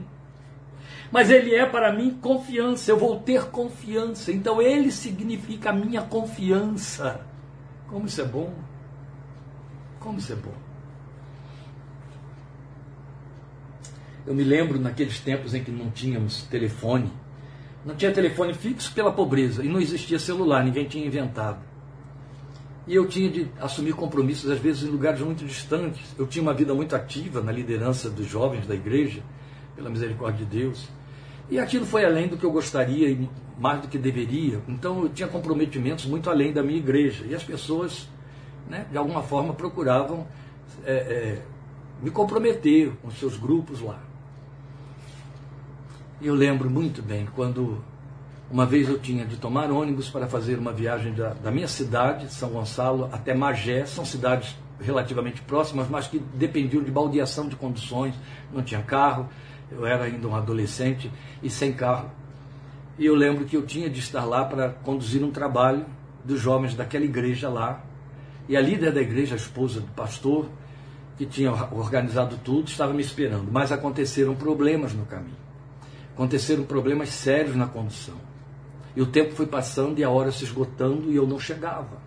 [1.10, 4.32] Mas Ele é para mim confiança, eu vou ter confiança.
[4.32, 7.20] Então Ele significa a minha confiança.
[7.88, 8.52] Como isso é bom!
[10.00, 10.65] Como isso é bom!
[14.26, 17.12] Eu me lembro naqueles tempos em que não tínhamos telefone.
[17.84, 21.60] Não tinha telefone fixo pela pobreza e não existia celular, ninguém tinha inventado.
[22.88, 26.14] E eu tinha de assumir compromissos, às vezes, em lugares muito distantes.
[26.18, 29.22] Eu tinha uma vida muito ativa na liderança dos jovens da igreja,
[29.74, 30.88] pela misericórdia de Deus.
[31.48, 34.60] E aquilo foi além do que eu gostaria e mais do que deveria.
[34.68, 37.24] Então eu tinha comprometimentos muito além da minha igreja.
[37.28, 38.08] E as pessoas,
[38.68, 40.26] né, de alguma forma, procuravam
[40.84, 41.42] é, é,
[42.02, 44.05] me comprometer com seus grupos lá.
[46.20, 47.84] Eu lembro muito bem quando
[48.50, 52.32] uma vez eu tinha de tomar ônibus para fazer uma viagem da, da minha cidade,
[52.32, 58.14] São Gonçalo, até Magé, são cidades relativamente próximas, mas que dependiam de baldeação de conduções,
[58.50, 59.28] não tinha carro,
[59.70, 61.12] eu era ainda um adolescente
[61.42, 62.10] e sem carro.
[62.98, 65.84] E eu lembro que eu tinha de estar lá para conduzir um trabalho
[66.24, 67.84] dos jovens daquela igreja lá.
[68.48, 70.48] E a líder da igreja, a esposa do pastor,
[71.18, 73.52] que tinha organizado tudo, estava me esperando.
[73.52, 75.45] Mas aconteceram problemas no caminho.
[76.16, 78.14] Aconteceram problemas sérios na condução.
[78.96, 82.00] E o tempo foi passando e a hora se esgotando e eu não chegava.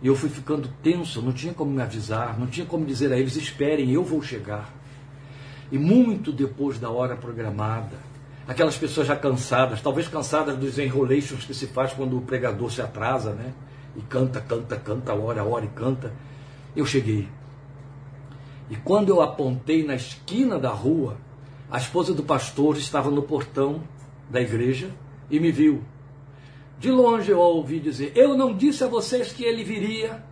[0.00, 3.18] E eu fui ficando tenso, não tinha como me avisar, não tinha como dizer a
[3.18, 4.72] eles: esperem, eu vou chegar.
[5.72, 7.96] E muito depois da hora programada,
[8.46, 12.80] aquelas pessoas já cansadas, talvez cansadas dos enrolations que se faz quando o pregador se
[12.80, 13.52] atrasa, né?
[13.96, 16.12] E canta, canta, canta, hora, hora e canta.
[16.76, 17.28] Eu cheguei.
[18.70, 21.16] E quando eu apontei na esquina da rua,
[21.70, 23.82] a esposa do pastor estava no portão
[24.30, 24.90] da igreja
[25.30, 25.82] e me viu.
[26.78, 30.24] De longe eu ouvi dizer: Eu não disse a vocês que ele viria.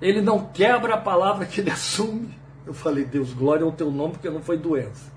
[0.00, 2.34] Ele não quebra a palavra que ele assume.
[2.66, 5.12] Eu falei, Deus, glória ao teu nome, porque não foi doença.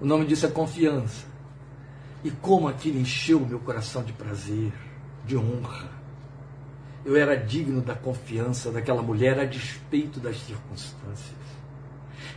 [0.00, 1.26] O nome disso é confiança.
[2.24, 4.72] E como aquilo encheu o meu coração de prazer,
[5.24, 5.88] de honra.
[7.04, 11.40] Eu era digno da confiança daquela mulher a despeito das circunstâncias.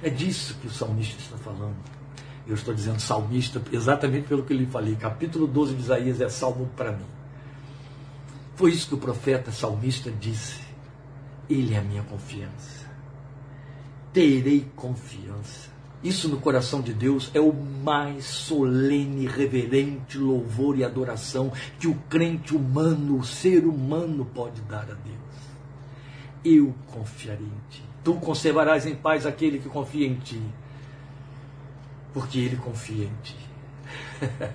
[0.04, 1.76] É disso que o salmista está falando.
[2.46, 4.96] Eu estou dizendo salmista exatamente pelo que eu lhe falei.
[4.96, 7.06] Capítulo 12 de Isaías é salmo para mim.
[8.56, 10.62] Foi isso que o profeta salmista disse.
[11.50, 12.84] Ele é a minha confiança
[14.14, 15.74] terei confiança.
[16.04, 21.96] Isso no coração de Deus é o mais solene, reverente louvor e adoração que o
[22.10, 25.18] crente humano, o ser humano pode dar a Deus.
[26.44, 27.84] Eu confiarei em ti.
[28.04, 30.42] Tu conservarás em paz aquele que confia em ti,
[32.14, 33.38] porque ele confia em ti.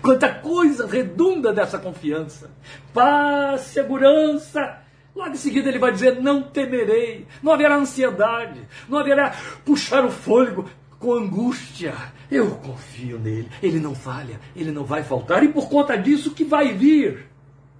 [0.00, 2.50] Quanta coisa redunda dessa confiança.
[2.94, 4.80] Paz, segurança,
[5.18, 9.34] Logo em seguida ele vai dizer: Não temerei, não haverá ansiedade, não haverá
[9.64, 11.92] puxar o fôlego com angústia.
[12.30, 16.44] Eu confio nele, ele não falha, ele não vai faltar, e por conta disso que
[16.44, 17.26] vai vir.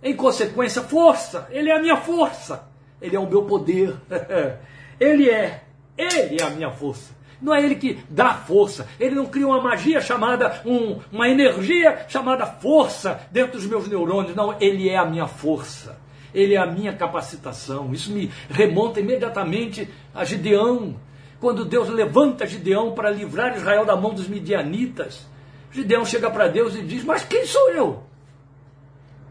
[0.02, 2.67] Em consequência, força, ele é a minha força,
[3.00, 3.94] ele é o meu poder,
[4.98, 5.62] ele é,
[5.96, 7.18] ele é a minha força.
[7.40, 8.88] Não é ele que dá força.
[8.98, 14.34] Ele não cria uma magia chamada, um, uma energia chamada força dentro dos meus neurônios.
[14.34, 15.98] Não, ele é a minha força.
[16.34, 17.92] Ele é a minha capacitação.
[17.92, 20.96] Isso me remonta imediatamente a Gideão.
[21.40, 25.24] Quando Deus levanta Gideão para livrar Israel da mão dos midianitas,
[25.70, 27.88] Gideão chega para Deus e diz: Mas quem sou eu?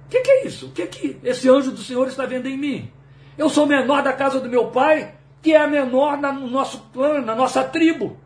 [0.05, 0.67] O que, que, é isso?
[0.67, 2.89] O que, que esse anjo do Senhor está vendo em mim?
[3.37, 7.21] Eu sou menor da casa do meu pai, que é a menor no nosso clã,
[7.21, 8.17] na nossa tribo.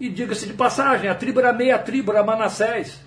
[0.00, 3.00] E diga-se de passagem, a tribo era meia tribo, era Manassés.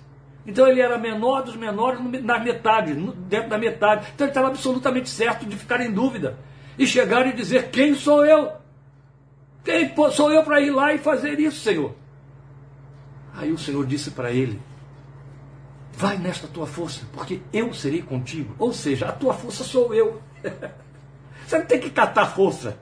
[0.46, 4.06] Então ele era menor dos menores na metade, dentro da metade.
[4.14, 6.38] Então ele estava absolutamente certo de ficar em dúvida.
[6.78, 8.52] E chegar e dizer: Quem sou eu?
[9.64, 11.94] Quem sou eu para ir lá e fazer isso, Senhor?
[13.34, 14.58] Aí o Senhor disse para ele:
[15.92, 18.54] Vai nesta tua força, porque eu serei contigo.
[18.58, 20.22] Ou seja, a tua força sou eu.
[21.48, 22.78] Você não tem que catar força.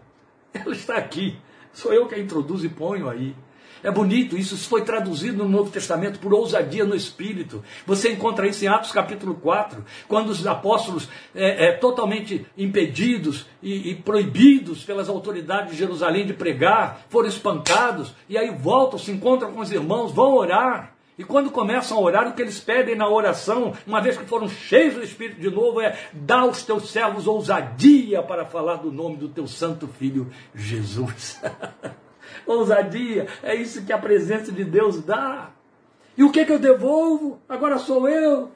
[0.52, 1.38] Ela está aqui.
[1.72, 3.32] Sou eu que a introduzo e ponho aí.
[3.80, 7.62] É bonito, isso foi traduzido no Novo Testamento por ousadia no Espírito.
[7.86, 13.90] Você encontra isso em Atos capítulo 4, quando os apóstolos, é, é totalmente impedidos e,
[13.90, 19.52] e proibidos pelas autoridades de Jerusalém de pregar, foram espancados, e aí voltam, se encontram
[19.52, 20.95] com os irmãos, vão orar.
[21.18, 24.48] E quando começam a orar, o que eles pedem na oração, uma vez que foram
[24.48, 29.16] cheios do Espírito de novo, é: dá aos teus servos ousadia para falar do nome
[29.16, 31.40] do teu santo filho Jesus.
[32.46, 33.26] ousadia.
[33.42, 35.50] É isso que a presença de Deus dá.
[36.16, 37.40] E o que, que eu devolvo?
[37.48, 38.50] Agora sou eu.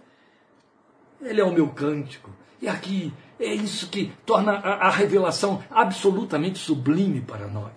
[1.22, 2.30] Ele é o meu cântico.
[2.60, 7.72] E aqui é isso que torna a, a revelação absolutamente sublime para nós.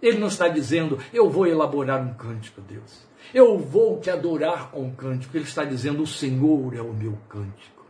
[0.00, 3.06] Ele não está dizendo, eu vou elaborar um cântico, Deus.
[3.36, 5.36] Eu vou te adorar com cântico.
[5.36, 7.84] Ele está dizendo, o Senhor é o meu cântico.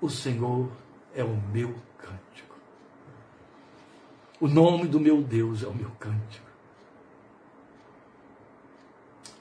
[0.00, 0.70] O Senhor
[1.12, 2.56] é o meu cântico.
[4.38, 6.46] O nome do meu Deus é o meu cântico.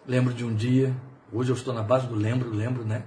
[0.08, 0.92] Lembro de um dia,
[1.32, 3.04] hoje eu estou na base do lembro, lembro, né?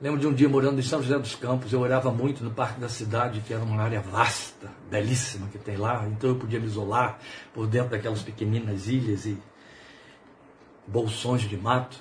[0.00, 2.80] Lembro de um dia morando em São José dos Campos, eu orava muito no Parque
[2.80, 6.64] da Cidade, que era uma área vasta, belíssima que tem lá, então eu podia me
[6.64, 7.18] isolar
[7.52, 9.36] por dentro daquelas pequeninas ilhas e
[10.90, 11.98] bolsões de mato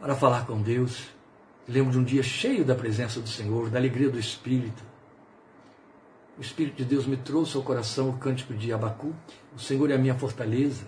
[0.00, 1.08] para falar com Deus.
[1.66, 4.82] Lembro de um dia cheio da presença do Senhor, da alegria do Espírito.
[6.38, 9.34] O Espírito de Deus me trouxe ao coração o cântico de Abacuque.
[9.56, 10.86] O Senhor é a minha fortaleza.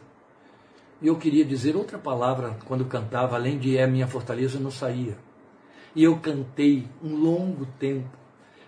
[1.01, 5.17] E eu queria dizer outra palavra quando cantava, além de é minha fortaleza, não saía.
[5.97, 8.17] E eu cantei um longo tempo,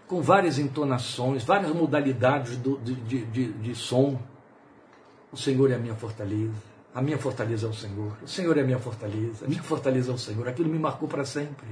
[0.06, 4.18] com várias entonações, várias modalidades do, de, de, de, de som.
[5.30, 6.69] O Senhor é a minha fortaleza.
[6.94, 8.16] A minha fortaleza é o Senhor.
[8.22, 9.44] O Senhor é a minha fortaleza.
[9.44, 10.48] A minha fortaleza é o Senhor.
[10.48, 11.66] Aquilo me marcou para sempre.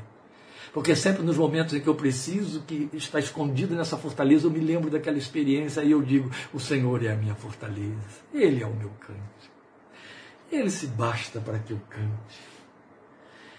[0.73, 4.61] Porque sempre nos momentos em que eu preciso que está escondido nessa fortaleza, eu me
[4.61, 8.23] lembro daquela experiência e eu digo: O Senhor é a minha fortaleza.
[8.33, 9.51] Ele é o meu cante.
[10.53, 12.59] Ele se basta para que eu cante.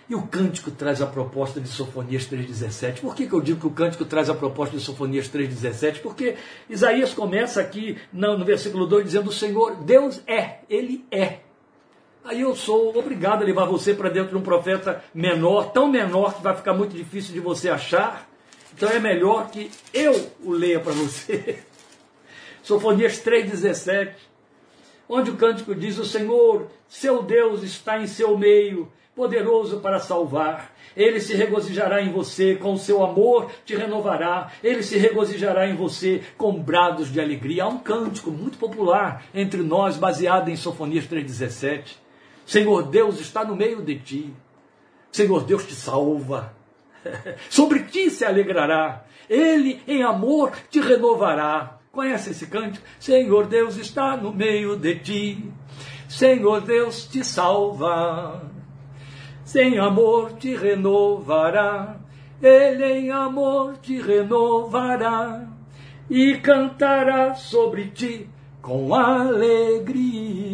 [0.07, 3.01] E o cântico traz a proposta de Sofonias 3,17.
[3.01, 5.99] Por que, que eu digo que o cântico traz a proposta de Sofonias 3,17?
[6.01, 6.35] Porque
[6.67, 11.48] Isaías começa aqui no, no versículo 2 dizendo: O Senhor, Deus é, Ele é.
[12.29, 16.35] Aí eu sou obrigado a levar você para dentro de um profeta menor, tão menor
[16.35, 18.29] que vai ficar muito difícil de você achar.
[18.71, 21.57] Então é melhor que eu o leia para você.
[22.61, 24.11] Sofonias 3,17,
[25.09, 30.71] onde o cântico diz: O Senhor, seu Deus, está em seu meio poderoso para salvar.
[30.95, 34.51] Ele se regozijará em você, com o seu amor te renovará.
[34.63, 37.63] Ele se regozijará em você com brados de alegria.
[37.63, 42.08] Há um cântico muito popular entre nós, baseado em Sofonias 3,17.
[42.49, 44.33] Senhor Deus está no meio de ti.
[45.11, 46.53] Senhor Deus te salva.
[47.49, 49.05] Sobre ti se alegrará.
[49.29, 51.79] Ele, em amor, te renovará.
[51.91, 52.85] Conhece esse cântico?
[52.99, 55.51] Senhor Deus está no meio de ti.
[56.07, 58.49] Senhor Deus te salva
[59.49, 61.97] sem amor te renovará,
[62.39, 65.47] ele em amor te renovará
[66.07, 68.29] e cantará sobre ti
[68.61, 70.48] com alegria.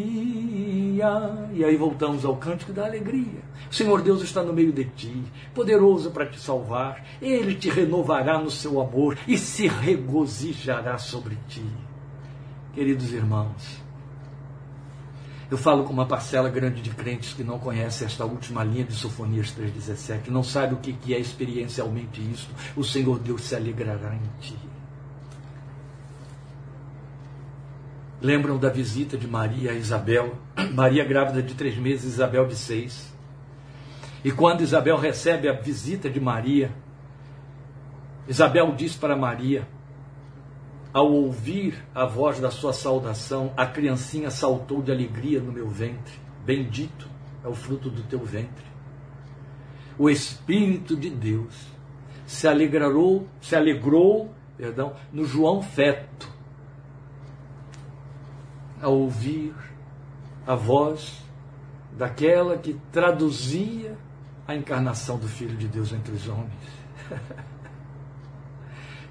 [1.53, 3.41] E aí voltamos ao cântico da alegria.
[3.69, 7.03] O Senhor Deus está no meio de ti, poderoso para te salvar.
[7.21, 11.65] Ele te renovará no seu amor e se regozijará sobre ti.
[12.73, 13.85] Queridos irmãos,
[15.49, 18.93] eu falo com uma parcela grande de crentes que não conhece esta última linha de
[18.93, 22.53] Sofonias 3,17, que não sabe o que é experiencialmente isto.
[22.75, 24.57] O Senhor Deus se alegrará em ti.
[28.25, 30.35] Lembram da visita de Maria a Isabel?
[30.73, 33.13] Maria grávida de três meses, Isabel de seis.
[34.23, 36.71] E quando Isabel recebe a visita de Maria,
[38.27, 39.67] Isabel diz para Maria:
[40.91, 46.15] ao ouvir a voz da sua saudação, a criancinha saltou de alegria no meu ventre.
[46.43, 47.07] Bendito
[47.43, 48.65] é o fruto do teu ventre.
[49.99, 51.53] O Espírito de Deus
[52.25, 56.33] se alegrou, se alegrou, perdão, no João feto,
[58.81, 59.53] ao ouvir
[60.45, 61.23] a voz
[61.97, 63.97] daquela que traduzia
[64.47, 66.51] a encarnação do Filho de Deus entre os homens.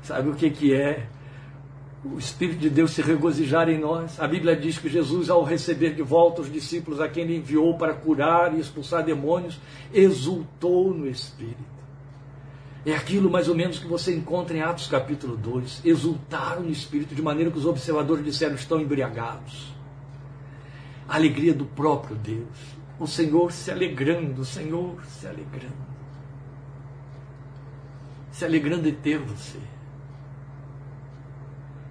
[0.03, 1.07] Sabe o que, que é
[2.05, 4.21] o Espírito de Deus se regozijar em nós.
[4.21, 7.79] A Bíblia diz que Jesus, ao receber de volta os discípulos a quem ele enviou
[7.79, 9.59] para curar e expulsar demônios,
[9.93, 11.74] exultou no Espírito.
[12.87, 15.81] É aquilo mais ou menos que você encontra em Atos capítulo 2.
[15.85, 19.73] Exultaram no Espírito, de maneira que os observadores disseram estão embriagados.
[21.09, 22.75] A alegria do próprio Deus.
[22.99, 25.95] O Senhor se alegrando, o Senhor se alegrando.
[28.31, 29.59] Se alegrando em ter você.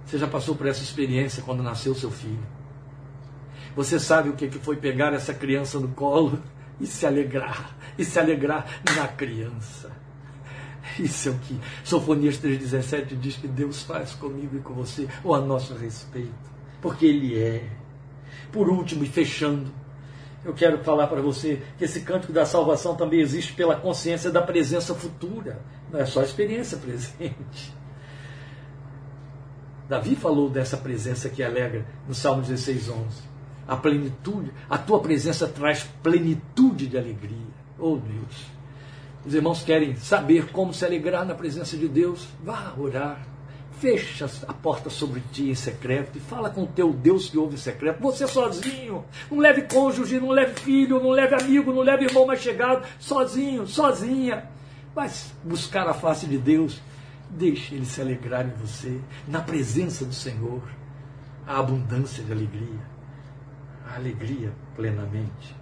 [0.06, 2.46] Você já passou por essa experiência quando nasceu seu filho?
[3.74, 6.40] Você sabe o que foi pegar essa criança no colo
[6.80, 9.93] e se alegrar, e se alegrar na criança.
[10.98, 15.34] Isso é o que Sofonias 3,17 diz que Deus faz comigo e com você, ou
[15.34, 16.34] a nosso respeito,
[16.80, 17.68] porque Ele é.
[18.52, 19.72] Por último, e fechando,
[20.44, 24.42] eu quero falar para você que esse cântico da salvação também existe pela consciência da
[24.42, 25.60] presença futura,
[25.90, 27.74] não é só a experiência presente.
[29.88, 33.04] Davi falou dessa presença que alegra no Salmo 16, 11.
[33.66, 37.54] A plenitude, a tua presença traz plenitude de alegria.
[37.78, 38.53] Oh Deus.
[39.24, 42.28] Os irmãos querem saber como se alegrar na presença de Deus?
[42.42, 43.26] Vá orar.
[43.80, 47.54] Fecha a porta sobre ti em secreto e fala com o teu Deus que ouve
[47.54, 48.00] em secreto.
[48.00, 49.04] Você sozinho.
[49.30, 52.86] Não leve cônjuge, não leve filho, não leve amigo, não leve irmão mais chegado.
[52.98, 54.48] Sozinho, sozinha.
[54.94, 56.80] Mas buscar a face de Deus
[57.36, 60.62] Deixe ele se alegrar em você, na presença do Senhor.
[61.46, 62.80] A abundância de alegria,
[63.86, 65.54] a alegria plenamente.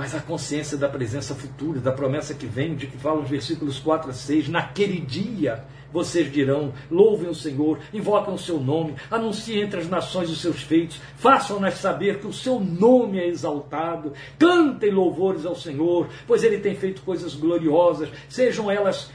[0.00, 3.78] Mas a consciência da presença futura, da promessa que vem, de que falam os versículos
[3.78, 9.60] 4 a 6, naquele dia vocês dirão: louvem o Senhor, invoquem o seu nome, anunciem
[9.60, 14.90] entre as nações os seus feitos, façam-nas saber que o seu nome é exaltado, cantem
[14.90, 19.10] louvores ao Senhor, pois ele tem feito coisas gloriosas, sejam elas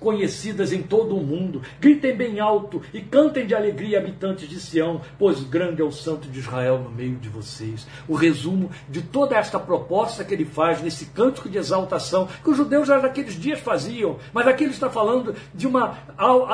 [0.00, 1.62] conhecidas em todo o mundo.
[1.78, 6.28] Gritem bem alto e cantem de alegria, habitantes de Sião, pois grande é o Santo
[6.28, 7.86] de Israel no meio de vocês.
[8.08, 12.56] O resumo de toda esta proposta que ele faz nesse cântico de exaltação, que os
[12.56, 15.98] judeus já naqueles dias faziam, mas aqui ele está falando de, uma,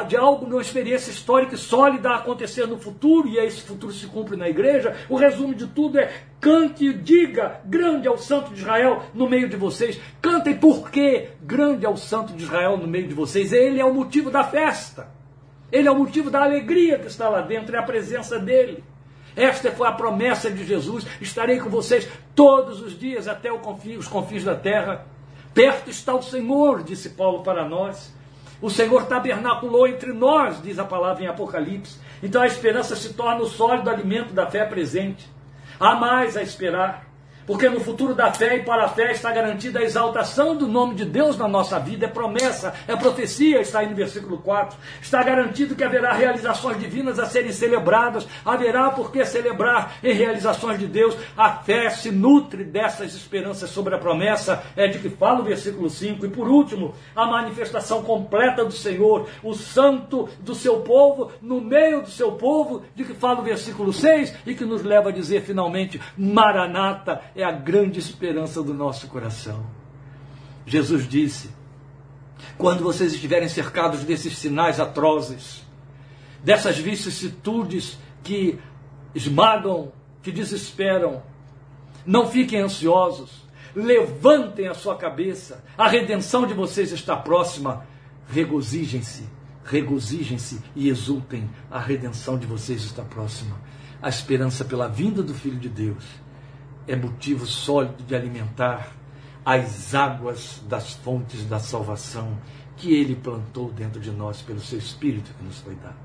[0.08, 3.92] de algo, de uma experiência histórica e sólida a acontecer no futuro, e esse futuro
[3.92, 4.96] se cumpre na igreja.
[5.08, 6.10] O resumo de tudo é
[6.40, 10.00] cante e diga: grande é o Santo de Israel no meio de vocês.
[10.20, 13.52] Cantem porque grande é o Santo de Israel no meio de vocês.
[13.52, 15.08] Ele é o motivo da festa.
[15.70, 18.84] Ele é o motivo da alegria que está lá dentro, é a presença dele.
[19.34, 24.44] Esta foi a promessa de Jesus: estarei com vocês todos os dias até os confins
[24.44, 25.06] da terra.
[25.52, 28.14] Perto está o Senhor, disse Paulo para nós.
[28.60, 31.98] O Senhor tabernaculou entre nós, diz a palavra em Apocalipse.
[32.22, 35.28] Então a esperança se torna o sólido alimento da fé presente.
[35.78, 37.05] Há mais a esperar.
[37.46, 40.96] Porque no futuro da fé e para a fé está garantida a exaltação do nome
[40.96, 42.06] de Deus na nossa vida.
[42.06, 44.76] É promessa, é profecia, está aí no versículo 4.
[45.00, 48.26] Está garantido que haverá realizações divinas a serem celebradas.
[48.44, 51.16] Haverá por que celebrar em realizações de Deus.
[51.36, 54.64] A fé se nutre dessas esperanças sobre a promessa.
[54.76, 56.26] É de que fala o versículo 5.
[56.26, 62.02] E por último, a manifestação completa do Senhor, o santo do seu povo, no meio
[62.02, 65.42] do seu povo, de que fala o versículo 6 e que nos leva a dizer
[65.42, 69.66] finalmente: Maranata é a grande esperança do nosso coração.
[70.64, 71.50] Jesus disse:
[72.56, 75.62] quando vocês estiverem cercados desses sinais atrozes,
[76.42, 78.58] dessas vicissitudes que
[79.14, 81.22] esmagam, que desesperam,
[82.04, 87.86] não fiquem ansiosos, levantem a sua cabeça, a redenção de vocês está próxima,
[88.28, 89.24] regozijem-se,
[89.62, 93.60] regozijem-se e exultem, a redenção de vocês está próxima.
[94.00, 96.04] A esperança pela vinda do Filho de Deus
[96.86, 98.92] é motivo sólido de alimentar
[99.44, 102.36] as águas das fontes da salvação
[102.76, 105.96] que ele plantou dentro de nós pelo seu Espírito que nos foi dado.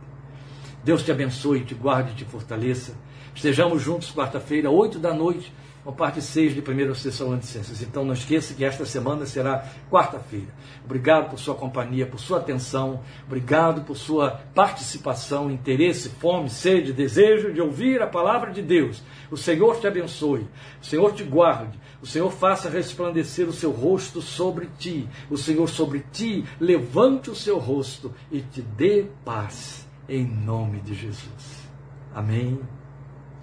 [0.83, 2.93] Deus te abençoe, te guarde e te fortaleça.
[3.35, 5.53] Estejamos juntos quarta-feira, oito da noite,
[5.83, 6.63] com parte 6 de 1
[6.93, 7.81] Tessalonicenses.
[7.81, 10.53] Então não esqueça que esta semana será quarta-feira.
[10.83, 17.53] Obrigado por sua companhia, por sua atenção, obrigado por sua participação, interesse, fome, sede, desejo
[17.53, 19.03] de ouvir a palavra de Deus.
[19.31, 20.45] O Senhor te abençoe,
[20.81, 25.69] o Senhor te guarde, o Senhor faça resplandecer o seu rosto sobre ti, o Senhor
[25.69, 31.69] sobre ti levante o seu rosto e te dê paz, em nome de Jesus.
[32.13, 32.59] Amém.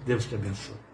[0.05, 0.88] Deus te abençoe.